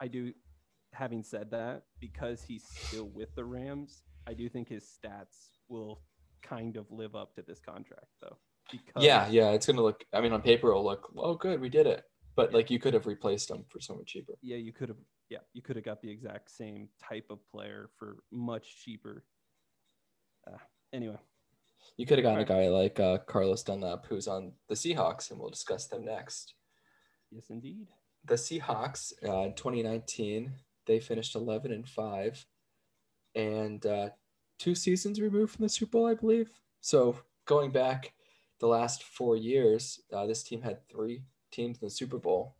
[0.01, 0.33] I do.
[0.93, 6.03] Having said that, because he's still with the Rams, I do think his stats will
[6.43, 8.37] kind of live up to this contract, though.
[8.73, 10.05] Because Yeah, yeah, it's gonna look.
[10.13, 12.05] I mean, on paper, it'll look, oh, good, we did it.
[12.37, 12.57] But Yeah.
[12.57, 14.35] like, you could have replaced him for so much cheaper.
[14.43, 17.91] yeah, you could have, yeah, you could have got the exact same type of player
[17.99, 19.25] for much cheaper.
[20.47, 20.57] Uh,
[20.93, 21.19] anyway,
[21.97, 22.51] You could have gotten Right.
[22.51, 26.55] a guy like uh, Carlos Dunlap, who's on the Seahawks, and we'll discuss them next.
[27.31, 27.89] Yes, indeed.
[28.25, 30.53] The Seahawks, uh, in 2019,
[30.87, 32.45] they finished 11 and five,
[33.35, 34.11] and uh,
[34.59, 36.51] two seasons removed from the Super Bowl, I believe.
[36.81, 37.17] So
[37.47, 38.13] going back
[38.59, 42.57] the last four years, uh, this team had three teams in the Super Bowl.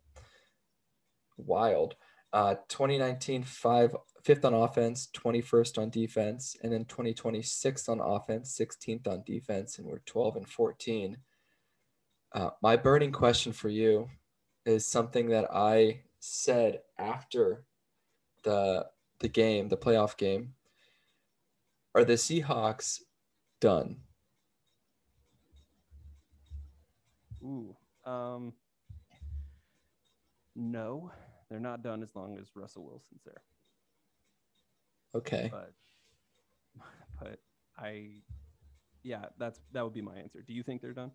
[1.37, 1.95] Wild.
[2.33, 8.57] Uh, 2019, five, fifth on offense, 21st on defense, and then 2020, sixth on offense,
[8.57, 11.17] 16th on defense, and we're 12 and 14.
[12.33, 14.07] Uh, my burning question for you
[14.65, 17.65] is something that I said after
[18.43, 18.87] the
[19.19, 20.53] the game, the playoff game.
[21.93, 23.01] Are the Seahawks
[23.59, 23.97] done?
[27.43, 28.53] Ooh, um,
[30.55, 31.11] no,
[31.49, 33.41] they're not done as long as Russell Wilson's there.
[35.13, 35.51] Okay.
[35.51, 35.73] But,
[37.19, 37.39] but
[37.77, 38.09] I,
[39.03, 40.41] yeah, that's that would be my answer.
[40.41, 41.11] Do you think they're done?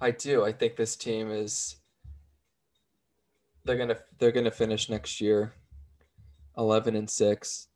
[0.00, 0.44] I do.
[0.44, 1.76] I think this team is
[3.64, 5.54] they're gonna they're gonna finish next year.
[6.58, 7.68] 11 and 6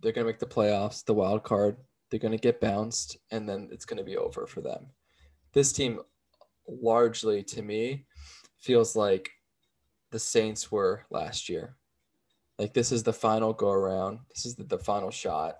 [0.00, 1.76] they're gonna make the playoffs the wild card.
[2.10, 4.86] They're gonna get bounced and then it's gonna be over for them.
[5.52, 6.00] This team
[6.68, 8.06] largely to me
[8.58, 9.30] feels like
[10.10, 11.76] the saints were last year.
[12.58, 14.20] Like this is the final go around.
[14.34, 15.58] This is the, the final shot.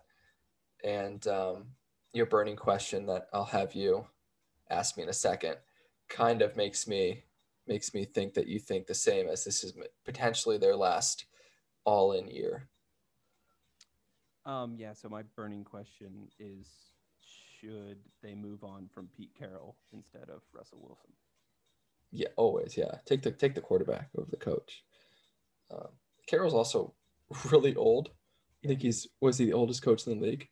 [0.85, 1.67] And um,
[2.13, 4.07] your burning question that i'll have you
[4.71, 5.57] ask me in a second
[6.09, 7.23] kind of makes me
[7.69, 11.27] makes me think that you think the same as this is potentially their last
[11.85, 12.69] all in year.
[14.47, 14.95] Um, yeah.
[14.95, 16.69] So my burning question is,
[17.61, 21.11] should they move on from Pete Carroll instead of Russell Wilson?
[22.11, 22.77] Yeah, always.
[22.77, 24.83] Yeah, take the take the quarterback over the coach.
[25.71, 25.89] Um,
[26.27, 26.95] Carroll's also
[27.51, 28.11] really old.
[28.65, 30.49] I think he's was he the oldest coach in the league?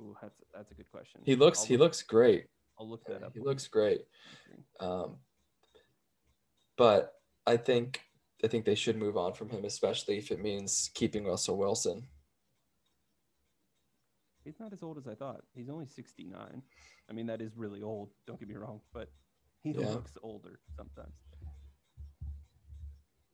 [0.00, 1.20] Ooh, that's that's a good question.
[1.24, 2.46] He looks I'll he look- looks great.
[2.80, 3.32] I'll look that up.
[3.34, 4.02] He looks great.
[4.78, 5.16] Um,
[6.78, 7.12] but
[7.46, 8.00] I think
[8.42, 12.06] I think they should move on from him, especially if it means keeping Russell Wilson.
[14.44, 15.42] He's not as old as I thought.
[15.54, 16.62] He's only 69.
[17.10, 18.12] I mean, that is really old.
[18.26, 19.10] Don't get me wrong, but
[19.62, 19.90] he Yeah.
[19.90, 21.14] looks older sometimes.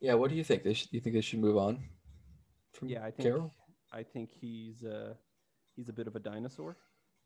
[0.00, 0.64] Yeah, what do you think?
[0.64, 0.92] They should.
[0.92, 1.88] You think they should move on
[2.72, 3.54] from Yeah, I think Carroll?
[3.92, 5.14] I think he's uh
[5.76, 6.76] he's a bit of a dinosaur,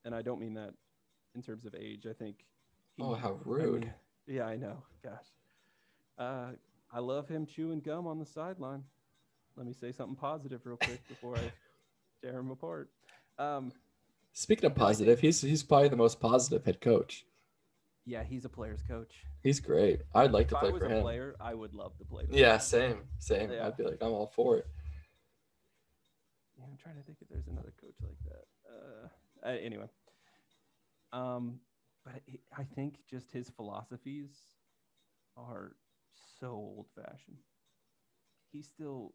[0.04, 0.74] and I don't mean that
[1.34, 2.06] in terms of age.
[2.06, 2.44] I think.
[2.96, 3.82] He, Oh, how I rude!
[3.82, 3.94] mean,
[4.26, 4.82] yeah, I know.
[5.02, 5.26] Gosh,
[6.18, 6.50] uh,
[6.92, 8.82] I love him chewing gum on the sideline.
[9.56, 11.52] Let me say something positive real quick before I
[12.22, 12.90] tear him apart.
[13.38, 13.72] Um,
[14.32, 17.24] Speaking of positive, he's he's probably the most positive head coach.
[18.06, 19.12] yeah, he's a player's coach.
[19.42, 20.02] He's great.
[20.14, 21.02] I'd like If to I play was for a him.
[21.02, 22.24] player, I would love to play.
[22.30, 22.60] Yeah, him.
[22.60, 23.50] same, same.
[23.50, 23.66] Yeah.
[23.66, 24.66] I'd be like, I'm all for it.
[26.56, 28.44] Yeah, I'm trying to think if there's another coach like that.
[28.68, 29.86] Uh, uh, anyway,
[31.12, 31.60] um,
[32.04, 32.14] but
[32.56, 34.30] I think just his philosophies
[35.36, 35.72] are
[36.40, 37.38] so old fashioned.
[38.52, 39.12] He still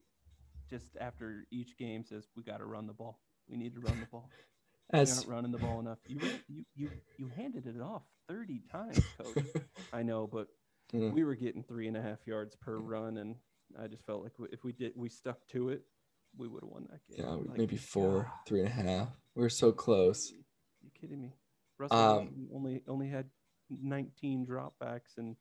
[0.69, 3.19] just after each game says we got to run the ball.
[3.47, 4.29] We need to run the ball.
[4.93, 5.97] We're not running the ball enough.
[6.07, 9.43] You you you you handed it off thirty times, coach.
[9.93, 10.47] I know, but
[10.93, 11.11] Mm.
[11.11, 13.35] we were getting three and a half yards per run, and
[13.81, 15.81] I just felt like if we did we stuck to it,
[16.37, 17.25] we would have won that game.
[17.25, 19.07] yeah, Like, maybe four, God, three and a half.
[19.33, 20.31] We were so close.
[20.83, 21.33] You kidding me?
[21.79, 23.27] Russell Um, only only had
[23.71, 25.35] 19 dropbacks, and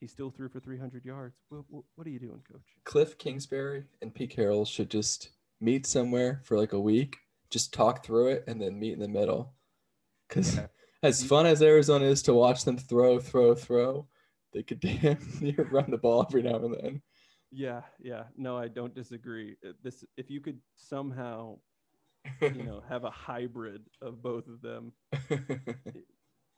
[0.00, 1.36] he still threw for 300 yards.
[1.48, 2.62] What, what, what are you doing, coach?
[2.84, 5.30] Cliff Kingsbury and Pete Carroll should just
[5.60, 7.16] meet somewhere for like a week,
[7.50, 9.54] just talk through it, and then meet in the middle.
[10.28, 10.66] Because Yeah.
[11.02, 14.06] as fun as Arizona is to watch them throw, throw, throw,
[14.52, 17.02] they could damn near run the ball every now and then.
[17.50, 18.24] Yeah, yeah.
[18.36, 19.56] No, I don't disagree.
[19.66, 21.58] Uh, This if you could somehow,
[22.42, 24.92] you know, have a hybrid of both of them.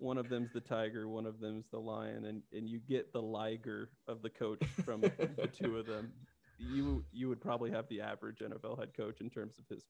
[0.01, 3.23] One of them's the tiger, one of them's the lion, and and you get the
[3.23, 6.13] liger of the coach from the two of them.
[6.59, 9.85] You you would probably have the average NFL head coach in terms of his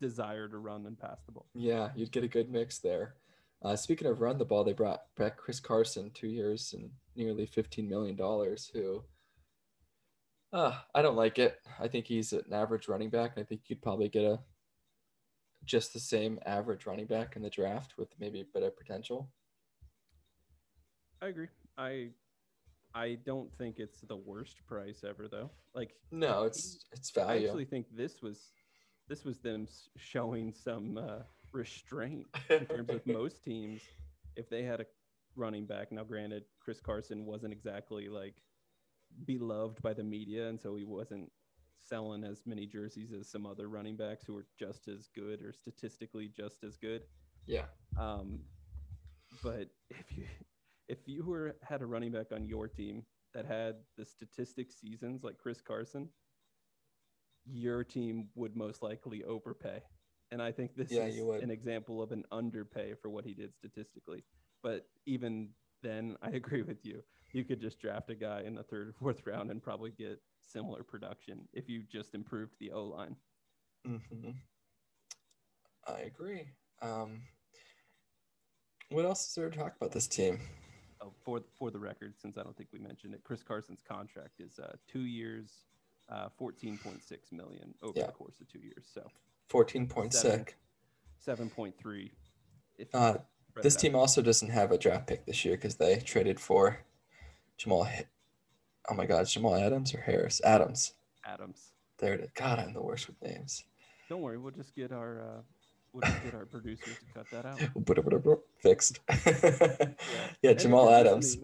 [0.00, 1.46] desire to run and pass the ball.
[1.54, 3.14] yeah, you'd get a good mix there.
[3.62, 7.46] Uh, speaking of run the ball, they brought back Chris Carson, two years and nearly
[7.46, 8.16] $15 million,
[8.72, 9.02] who
[10.52, 11.58] uh, I don't like it.
[11.78, 13.32] I think he's an average running back.
[13.36, 14.40] And I think you'd probably get a
[15.64, 19.28] just the same average running back in the draft with maybe better potential.
[21.22, 21.48] I agree.
[21.76, 22.08] I
[22.94, 25.50] I don't think it's the worst price ever though.
[25.74, 27.42] Like No, it's it's value.
[27.42, 28.52] I actually think this was
[29.08, 33.82] this was them showing some uh, restraint in terms of most teams
[34.36, 34.86] if they had a
[35.36, 35.92] running back.
[35.92, 38.36] Now, granted, Chris Carson wasn't exactly like
[39.26, 41.30] beloved by the media, and so he wasn't
[41.80, 45.52] selling as many jerseys as some other running backs who are just as good or
[45.52, 47.02] statistically just as good.
[47.46, 47.66] yeah.
[47.96, 48.40] Um,
[49.42, 50.26] but if you
[50.88, 55.22] if you were had a running back on your team that had the statistic seasons
[55.22, 56.08] like Chris Carson,
[57.44, 59.82] your team would most likely overpay.
[60.30, 63.54] And I think this Yeah, is an example of an underpay for what he did
[63.54, 64.24] statistically.
[64.62, 67.02] But even then, I agree with you.
[67.32, 70.20] You could just draft a guy in the third or fourth round and probably get
[70.40, 73.16] similar production if you just improved the O line.
[73.86, 74.30] hmm
[75.86, 76.48] I agree.
[76.82, 77.22] Um,
[78.90, 80.40] what else is there to talk about this team?
[81.00, 84.40] Oh, for for the record, since I don't think we mentioned it, Chris Carson's contract
[84.40, 85.64] is uh, two years,
[86.10, 88.06] uh, fourteen point six million over Yeah.
[88.06, 88.86] the course of two years.
[88.92, 89.06] So
[89.48, 90.54] Fourteen point six.
[91.18, 92.10] seven point three.
[92.76, 93.18] If Uh,
[93.62, 96.84] this team also doesn't have a draft pick this year because they traded for
[97.60, 97.86] Jamal.
[98.90, 100.40] Oh my God, Jamal Adams or Harris?
[100.42, 100.94] Adams.
[101.26, 101.72] Adams.
[101.98, 102.30] There it is.
[102.34, 103.64] God, I'm the worst with names.
[104.08, 105.42] Don't worry, we'll just get our uh,
[105.92, 107.60] we'll just get our producers to cut that out.
[107.74, 109.00] We'll put it fixed.
[109.10, 109.92] yeah,
[110.42, 111.36] Hey, Jamal Adams,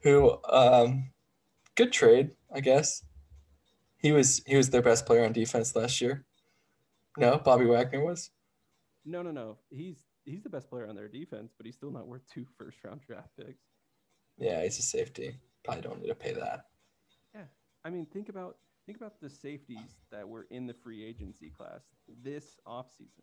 [0.00, 1.10] who um,
[1.74, 3.04] good trade, I guess.
[3.98, 6.24] He was he was their best player on defense last year.
[7.18, 8.30] No, Bobby Wagner was.
[9.04, 9.58] No, no, no.
[9.68, 12.78] He's he's the best player on their defense, but he's still not worth two first
[12.82, 13.75] round draft picks.
[14.38, 15.36] Yeah, he's a safety.
[15.64, 16.66] Probably don't need to pay that.
[17.34, 17.42] Yeah,
[17.84, 21.80] I mean, think about think about the safeties that were in the free agency class
[22.22, 23.22] this offseason.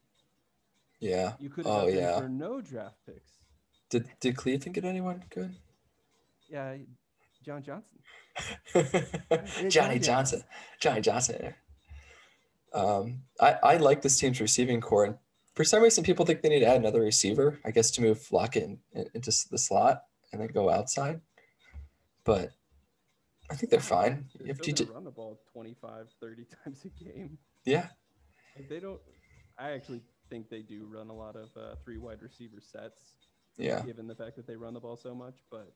[0.99, 1.33] Yeah.
[1.39, 2.19] You could have Oh, got them yeah.
[2.19, 3.31] for no draft picks.
[3.89, 5.55] Did did Cleveland get anyone good?
[6.49, 6.75] Yeah,
[7.45, 7.99] John Johnson.
[8.73, 10.43] Johnny Johnny Johnson.
[10.79, 11.53] Johnny Johnson.
[12.73, 15.05] Um, I, I like this team's receiving corps.
[15.05, 15.17] And
[15.53, 18.27] for some reason, people think they need to add another receiver, I guess, to move
[18.31, 20.03] Lockett in, in- into the slot
[20.33, 21.21] and then go outside.
[22.25, 22.49] But
[23.49, 24.25] I think they're fine.
[24.39, 24.79] They're still TJ.
[24.87, 27.37] gonna run the ball 25, 30 times a game.
[27.63, 27.87] Yeah.
[28.57, 28.99] Like they don't.
[29.57, 33.13] I actually think they do run a lot of uh, three wide receiver sets,
[33.57, 33.81] Yeah.
[33.81, 35.35] given the fact that they run the ball so much.
[35.51, 35.71] But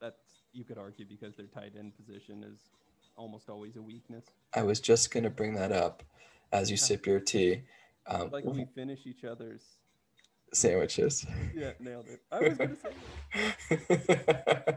[0.00, 2.60] that's you could argue because their tight end position is
[3.16, 4.24] almost always a weakness.
[4.54, 6.02] I was just going to bring that up
[6.52, 7.62] as you sip your tea.
[8.06, 9.62] Um, Like we finish each other's.
[10.52, 11.24] Sandwiches.
[11.54, 12.20] Yeah, nailed it.
[12.30, 12.90] I was gonna say.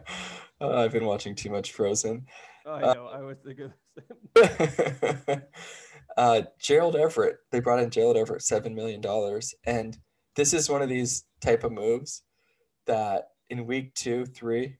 [0.61, 2.25] Uh, I've been watching too much Frozen.
[2.65, 3.07] Oh, I Uh, know.
[3.07, 3.73] I was thinking.
[4.33, 5.41] the same.
[6.17, 7.39] uh, Gerald Everett.
[7.51, 9.97] They brought in Gerald Everett, seven million dollars, and
[10.37, 12.23] this is one of these type of moves
[12.85, 14.77] that in week two, three,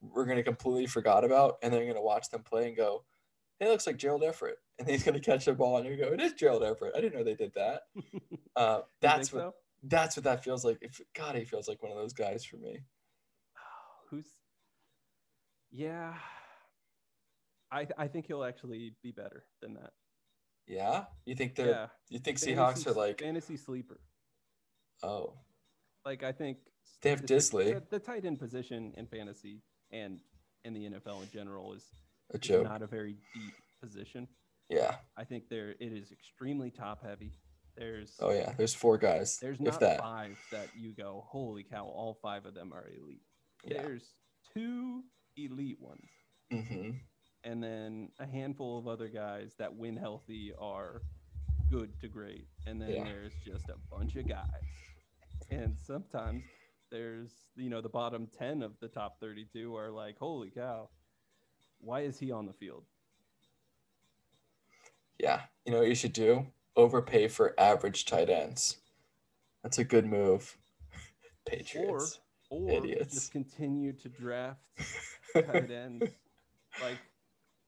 [0.00, 3.04] we're gonna completely forgot about, and then you're gonna watch them play and go,
[3.58, 6.12] "Hey, it looks like Gerald Everett," and he's gonna catch the ball, and you go,
[6.12, 7.82] "It is Gerald Everett." I didn't know they did that.
[8.56, 9.54] Uh, that's what so?
[9.82, 10.78] That's what that feels like.
[10.82, 12.80] If God, he feels like one of those guys for me.
[14.10, 14.26] Who's?
[15.70, 16.14] Yeah.
[17.72, 19.92] I I think he'll actually be better than that.
[20.66, 21.86] Yeah, you think they're Yeah.
[22.08, 24.00] you think Fantasy Seahawks are like fantasy sleeper.
[25.02, 25.34] oh
[26.04, 26.58] Like I think
[27.02, 27.74] They have Dissly.
[27.74, 30.20] The, the tight end position in fantasy and
[30.64, 31.84] in the NFL in general is,
[32.32, 32.64] A is joke.
[32.64, 34.28] not a very deep position.
[34.68, 34.96] yeah.
[35.16, 37.32] I think there it is extremely top heavy.
[37.80, 38.52] There's Oh yeah.
[38.58, 39.38] There's four guys.
[39.40, 40.00] there's if not that.
[40.00, 43.22] five that you go, holy cow, all five of them are elite.
[43.64, 43.80] Yeah.
[43.82, 44.04] There's
[44.54, 45.02] two
[45.36, 46.08] elite ones,
[46.52, 46.90] hmm
[47.42, 51.00] and then a handful of other guys that when healthy are
[51.70, 53.04] good to great, and then Yeah.
[53.04, 54.44] there's just a bunch of guys.
[55.50, 56.44] And sometimes
[56.90, 60.90] there's you know the bottom ten of the top thirty-two are like, holy cow,
[61.78, 62.84] why is he on the field?
[65.18, 65.40] Yeah.
[65.64, 66.46] You know what you should do?
[66.80, 68.78] Overpay for average tight ends.
[69.62, 70.56] That's a good move.
[71.46, 72.20] Patriots.
[72.48, 73.14] Or or Idiots.
[73.14, 74.60] just continue to draft
[75.34, 76.10] tight ends.
[76.82, 76.96] Like,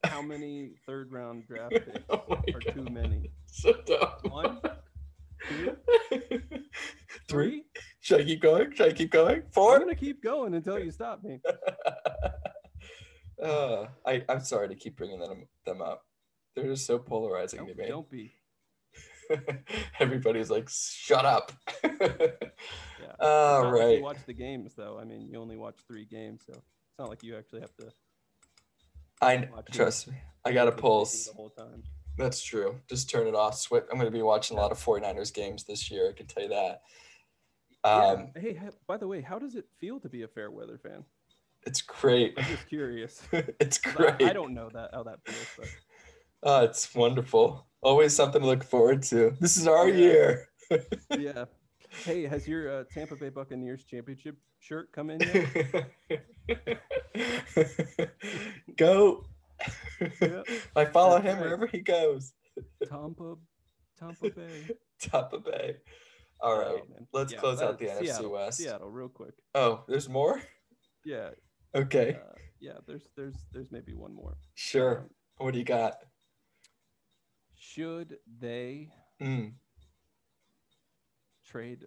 [0.03, 2.73] how many third round draft picks oh are God.
[2.73, 3.29] too many?
[3.45, 4.09] So dumb.
[4.31, 4.59] One,
[5.47, 5.77] two,
[6.09, 6.41] Three.
[7.29, 7.63] three?
[8.01, 8.73] Should I keep going?
[8.73, 9.43] Should I keep going?
[9.51, 9.75] Four.
[9.75, 11.39] I'm gonna keep going until you stop me.
[13.41, 16.03] uh, I, I'm sorry to keep bringing them, them up.
[16.55, 17.87] They're just so polarizing Don't, to me.
[17.87, 18.33] don't be.
[19.99, 21.51] Everybody's like, shut up.
[23.01, 23.11] Yeah.
[23.19, 24.97] All not like you watch the games though.
[24.99, 27.89] I mean, you only watch three games, so it's not like you actually have to.
[29.21, 30.15] I trust me.
[30.45, 31.27] I got a pulse.
[31.27, 31.83] the whole time.
[32.17, 32.79] That's true.
[32.89, 33.55] Just turn it off.
[33.55, 33.83] Switch.
[33.91, 36.09] I'm going to be watching a lot of 49ers games this year.
[36.09, 36.81] I can tell you that.
[37.83, 38.41] Um, yeah.
[38.41, 41.03] Hey, by the way, how does it feel to be a fair weather fan?
[41.65, 42.33] It's great.
[42.37, 43.21] I'm just curious.
[43.31, 44.21] it's great.
[44.21, 45.67] I, I don't know that how that feels, but
[46.43, 47.67] Oh, it's wonderful.
[47.81, 49.35] Always something to look forward to.
[49.39, 49.95] This is our Yeah.
[49.95, 50.47] year.
[51.17, 51.45] yeah.
[52.05, 55.85] Hey, has your uh, Tampa Bay Buccaneers championship shirt come in yet?
[58.77, 59.25] Go.
[60.21, 60.47] Yep.
[60.75, 61.45] I follow That's him right.
[61.45, 62.33] wherever he goes.
[62.89, 63.35] Tampa,
[63.99, 64.67] Tampa Bay.
[64.99, 65.75] Tampa Bay.
[66.41, 66.81] All right.
[66.83, 68.57] Oh, let's Yeah, close out the NFC West.
[68.57, 69.33] Seattle, real quick.
[69.55, 70.41] Oh, there's more?
[71.05, 71.29] Yeah,
[71.75, 72.15] Okay.
[72.15, 72.73] uh, yeah.
[72.87, 74.35] There's, there's, there's maybe one more.
[74.55, 74.99] Sure.
[74.99, 75.97] Um, What do you got?
[77.73, 78.89] Should they
[79.21, 79.53] Mm.
[81.45, 81.85] trade?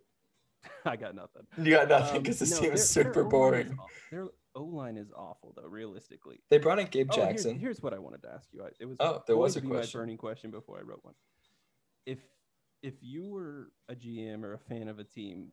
[0.84, 1.46] I got nothing.
[1.58, 3.76] You got nothing Um, because this no, team is super boring.
[4.10, 5.68] Their O line is awful, though.
[5.68, 7.58] Realistically, They brought in Gabe Oh, here's- Jackson.
[7.58, 8.64] Here's, what I wanted to ask you.
[8.64, 9.98] I, it was Oh, there was a question.
[9.98, 11.14] my burning question before I wrote one.
[12.06, 12.18] If
[12.82, 15.52] if you were a GM or a fan of a team,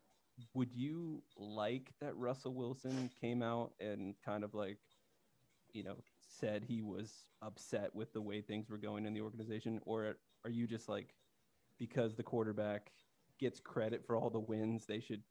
[0.53, 4.77] would you like that Russell Wilson came out and kind of like,
[5.73, 5.95] you know,
[6.44, 10.52] said he was upset with the way things were going in the organization, or are
[10.52, 11.14] you just like,
[11.80, 12.91] because the quarterback
[13.39, 15.22] gets credit for all the wins, they should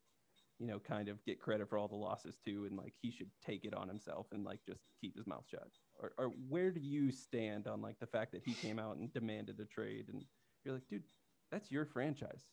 [0.62, 3.30] you know, kind of get credit for all the losses too, and like he should
[3.44, 5.66] take it on himself and like just keep his mouth shut.
[5.98, 9.12] Or, or where do you stand on like the fact that he came out and
[9.12, 10.22] demanded a trade, and
[10.64, 11.02] you're like, dude,
[11.50, 12.44] that's your franchise.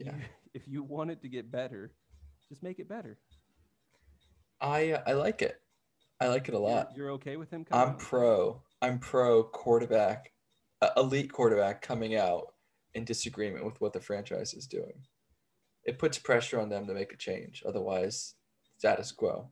[0.00, 0.14] Yeah.
[0.52, 1.92] If you want it to get better,
[2.48, 3.18] just make it better.
[4.60, 5.60] I I like it.
[6.20, 6.92] I like it a lot.
[6.96, 7.64] You're, okay with him?
[7.64, 7.98] coming I'm out?
[7.98, 8.62] pro.
[8.82, 10.32] I'm pro quarterback,
[10.82, 12.54] uh, elite quarterback coming out
[12.94, 15.04] in disagreement with what the franchise is doing.
[15.84, 17.62] It puts pressure on them to make a change.
[17.66, 18.34] Otherwise,
[18.78, 19.48] status quo.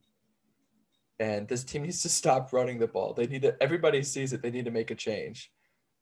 [1.21, 3.15] And this team needs to stop running the ball.
[3.15, 3.57] They need to.
[3.63, 4.43] Everybody sees it.
[4.43, 5.53] They need to make a change.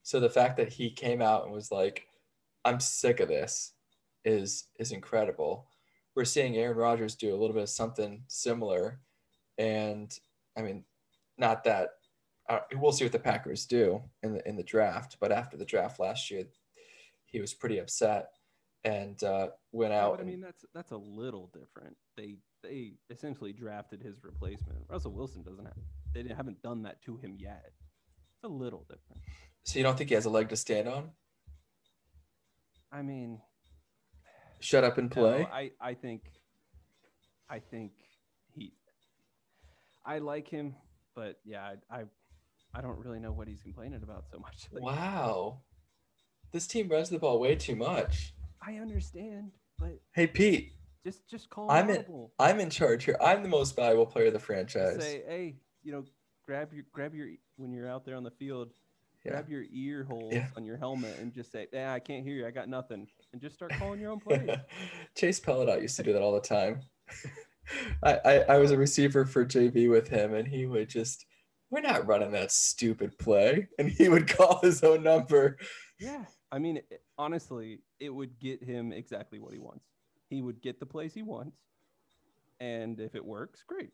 [0.02, 2.06] So the fact that he came out and was like,
[2.64, 3.72] "I'm sick of this,"
[4.24, 5.68] is is incredible.
[6.14, 9.00] We're seeing Aaron Rodgers do a little bit of something similar,
[9.58, 10.16] and
[10.56, 10.84] I mean,
[11.38, 11.90] not that
[12.48, 15.16] uh, we'll see what the Packers do in the in the draft.
[15.20, 16.44] But after the draft last year,
[17.26, 18.28] he was pretty upset
[18.84, 20.10] and uh, went Yeah, out.
[20.12, 21.96] but I and- mean, that's that's a little different.
[22.16, 24.84] They they essentially drafted his replacement.
[24.88, 25.74] Russell Wilson doesn't have.
[26.12, 27.72] They haven't done that to him yet.
[28.36, 29.22] It's a little different.
[29.64, 31.10] so you don't think he has a leg to stand on?
[32.92, 33.40] I mean,
[34.60, 35.46] Shut up and no, play.
[35.52, 36.22] I I think,
[37.50, 37.92] I think.
[40.06, 40.74] I like him,
[41.14, 42.02] but yeah, I I,
[42.74, 44.68] I don't really know what he's complaining about so much.
[44.72, 45.60] Like, wow,
[46.52, 48.34] this team runs the ball way too much.
[48.66, 50.72] I understand, but Hey Pete,
[51.04, 52.32] just just call I'm in- audible.
[52.38, 53.16] I'm in charge here.
[53.20, 54.96] I'm the most valuable player of the Just franchise.
[55.02, 56.04] Say, hey, you know,
[56.44, 58.72] grab your grab your when you're out there on the field.
[59.24, 59.32] Yeah.
[59.32, 60.48] grab your ear holes Yeah.
[60.54, 62.46] on your helmet and just say, "Yeah, I can't hear you.
[62.46, 64.50] I got nothing," and just start calling your own plays.
[65.16, 66.80] Chase Pelotot used to do that all the time.
[68.02, 71.26] I, I, I was a receiver for JV with him, and he would just,
[71.70, 73.68] we're not running that stupid play.
[73.78, 75.58] And he would call his own number.
[75.98, 79.84] yeah, I mean, it, honestly, it would get him exactly what he wants.
[80.28, 81.56] He would get the plays he wants,
[82.60, 83.90] and if it works, great.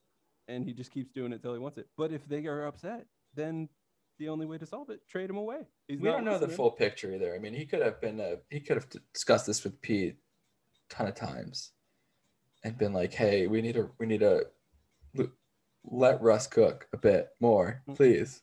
[0.48, 1.86] And he just keeps doing it till he wants it.
[1.96, 3.68] But if they are upset, then
[4.18, 5.60] the only way to solve it, trade him away.
[5.86, 7.34] He's we don't know the full picture either.
[7.34, 10.16] I mean, he could have been, a, he could have discussed this with Pete
[10.90, 11.72] a ton of times
[12.64, 14.42] and been like, hey, we need to we need a,
[15.84, 17.96] let Russ cook a bit more, Mm.
[17.96, 18.42] please.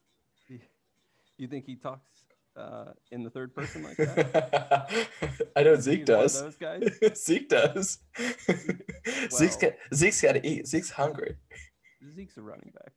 [1.39, 2.09] You think he talks
[2.55, 5.07] uh, in the third person like that?
[5.55, 6.41] I know Zeke does.
[6.41, 6.99] Those guys.
[7.15, 7.99] Zeke does.
[8.17, 10.65] Zeke's Well- got Zeke's got to eat.
[10.67, 11.35] Zeke's hungry.
[12.15, 12.93] Zeke's a running back.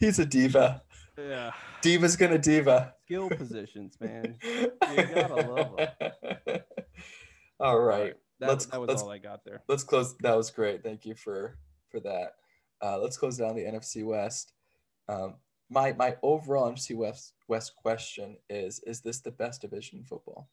[0.00, 0.82] He's a diva.
[1.16, 1.52] Yeah.
[1.82, 2.94] Diva's gonna diva.
[3.04, 4.36] Skill positions, man.
[4.42, 5.78] You gotta love
[7.60, 8.14] All right.
[8.40, 9.62] That, let's- that was let's- all I got there.
[9.68, 10.16] let's close.
[10.18, 10.82] That was great.
[10.82, 12.34] Thank you for for that.
[12.82, 14.52] Uh, let's close down the NFC West.
[15.08, 15.36] Um,
[15.70, 20.48] my my overall NFC West West question is: Is this the best division in football?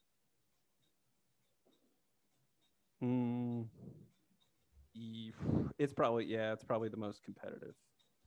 [3.02, 3.66] Mm,
[5.78, 7.74] it's probably yeah, it's probably the most competitive.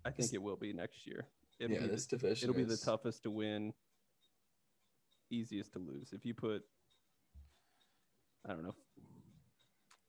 [0.04, 1.28] I think it will be next year.
[1.60, 2.50] It'll yeah, be this the, division.
[2.50, 3.74] it'll be the toughest to win,
[5.32, 6.12] easiest to lose.
[6.12, 6.64] If you put,
[8.46, 8.76] I don't know,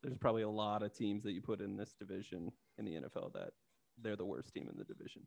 [0.02, 3.32] there's probably a lot of teams that you put in this division in the NFL
[3.34, 3.50] that
[4.00, 5.22] they're the worst team in the division.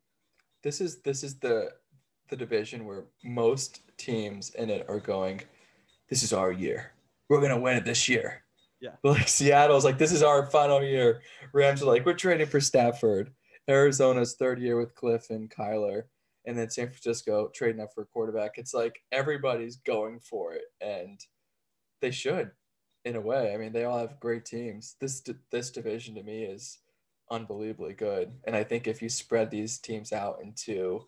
[0.64, 1.70] This is this is the
[2.30, 5.42] the division where most teams in it are going.
[6.10, 6.94] This is our year.
[7.30, 8.44] We're gonna win it this year.
[8.80, 8.92] Yeah.
[9.04, 11.22] But like Seattle's like this is our final year.
[11.54, 13.32] Rams are like we're trading for Stafford.
[13.70, 16.04] Arizona's third year with Cliff and Kyler,
[16.46, 18.54] and then San Francisco trading up for a quarterback.
[18.56, 21.20] It's like everybody's going for it, and
[22.02, 22.52] they should,
[23.10, 23.54] in a way.
[23.54, 24.96] I mean, they all have great teams.
[25.00, 26.80] This this division to me is
[27.32, 31.06] unbelievably good, and I think if you spread these teams out into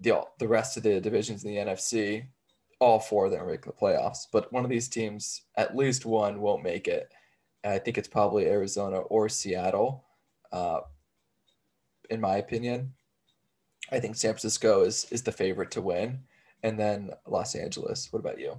[0.00, 2.26] the the rest of the divisions in the NFC,
[2.80, 4.26] all four of them make the playoffs.
[4.32, 7.10] But one of these teams, at least one, won't make it.
[7.64, 10.04] And I think it's probably Arizona or Seattle.
[10.52, 10.80] Uh,
[12.10, 12.92] in my opinion.
[13.90, 16.20] I think San Francisco is is the favorite to win,
[16.62, 18.12] and then Los Angeles.
[18.12, 18.58] What about you?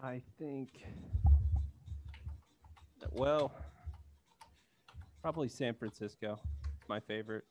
[0.00, 0.68] I think,
[3.00, 3.52] that well,
[5.22, 6.38] probably San Francisco,
[6.88, 7.44] my favorite.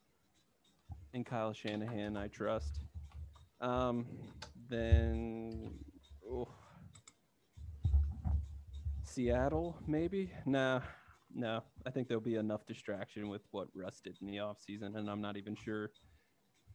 [1.13, 2.79] And Kyle Shanahan, I trust.
[3.61, 4.05] Um,
[4.69, 5.71] then,
[6.29, 6.47] oh,
[9.03, 10.31] Seattle, maybe?
[10.45, 10.81] Nah,
[11.33, 11.63] no.
[11.85, 15.21] I think there'll be enough distraction with what Russ did in the offseason, and I'm
[15.21, 15.91] not even sure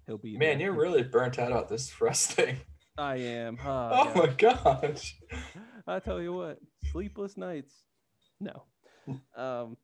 [0.06, 0.36] he'll be.
[0.36, 0.68] Man, there.
[0.68, 2.56] you're really burnt out about this Russ thing.
[3.00, 3.58] I am.
[3.64, 5.16] Oh Oh, my gosh.
[5.86, 6.58] I tell you what,
[6.92, 7.74] sleepless nights.
[8.40, 8.62] No.
[9.34, 9.76] Um,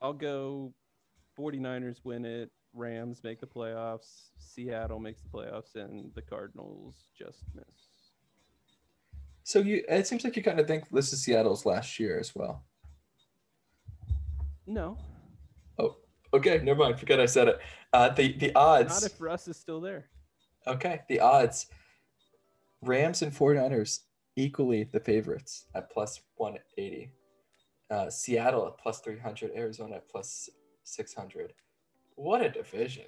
[0.00, 0.72] I'll go
[1.38, 7.44] 49ers win it, Rams make the playoffs, Seattle makes the playoffs, and the Cardinals just
[7.54, 7.64] miss.
[9.42, 12.34] So you, it seems like you kind of think this is Seattle's last year as
[12.34, 12.64] well.
[14.66, 14.96] No,
[15.78, 15.96] Oh,
[16.32, 16.98] Okay, never mind.
[16.98, 17.58] Forget I said it.
[17.92, 19.02] Uh, the the odds.
[19.02, 20.06] not if Russ is still there.
[20.66, 21.66] Okay, the odds.
[22.82, 24.00] Rams and 49ers
[24.36, 27.10] equally the favorites at plus 180.
[27.90, 30.48] Uh, Seattle at plus 300, Arizona at plus
[30.84, 31.52] 600.
[32.16, 33.04] What a division.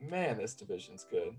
[0.00, 1.34] Man, this division's good.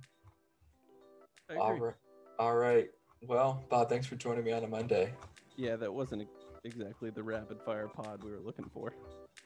[1.60, 1.94] All right.
[2.40, 2.90] All right.
[3.28, 5.14] Well, Bob, thanks for joining me on a Monday.
[5.56, 6.28] Yeah, that wasn't
[6.64, 8.94] exactly the rapid fire pod we were looking for.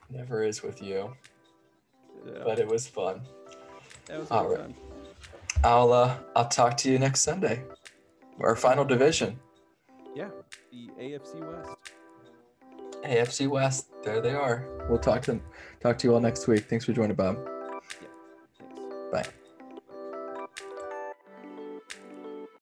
[0.09, 1.13] Never is with you,
[2.25, 3.21] Yeah, but it was fun.
[4.07, 4.59] that was all right.
[4.59, 4.75] fun.
[5.63, 7.63] I'll uh, I'll talk to you next Sunday.
[8.39, 9.39] Our final division,
[10.15, 10.29] Yeah,
[10.71, 11.77] the AFC West.
[13.05, 13.87] AFC West.
[14.03, 14.65] There they are.
[14.89, 15.39] We'll talk to
[15.79, 16.65] talk to you all next week.
[16.67, 17.37] Thanks for joining, Bob.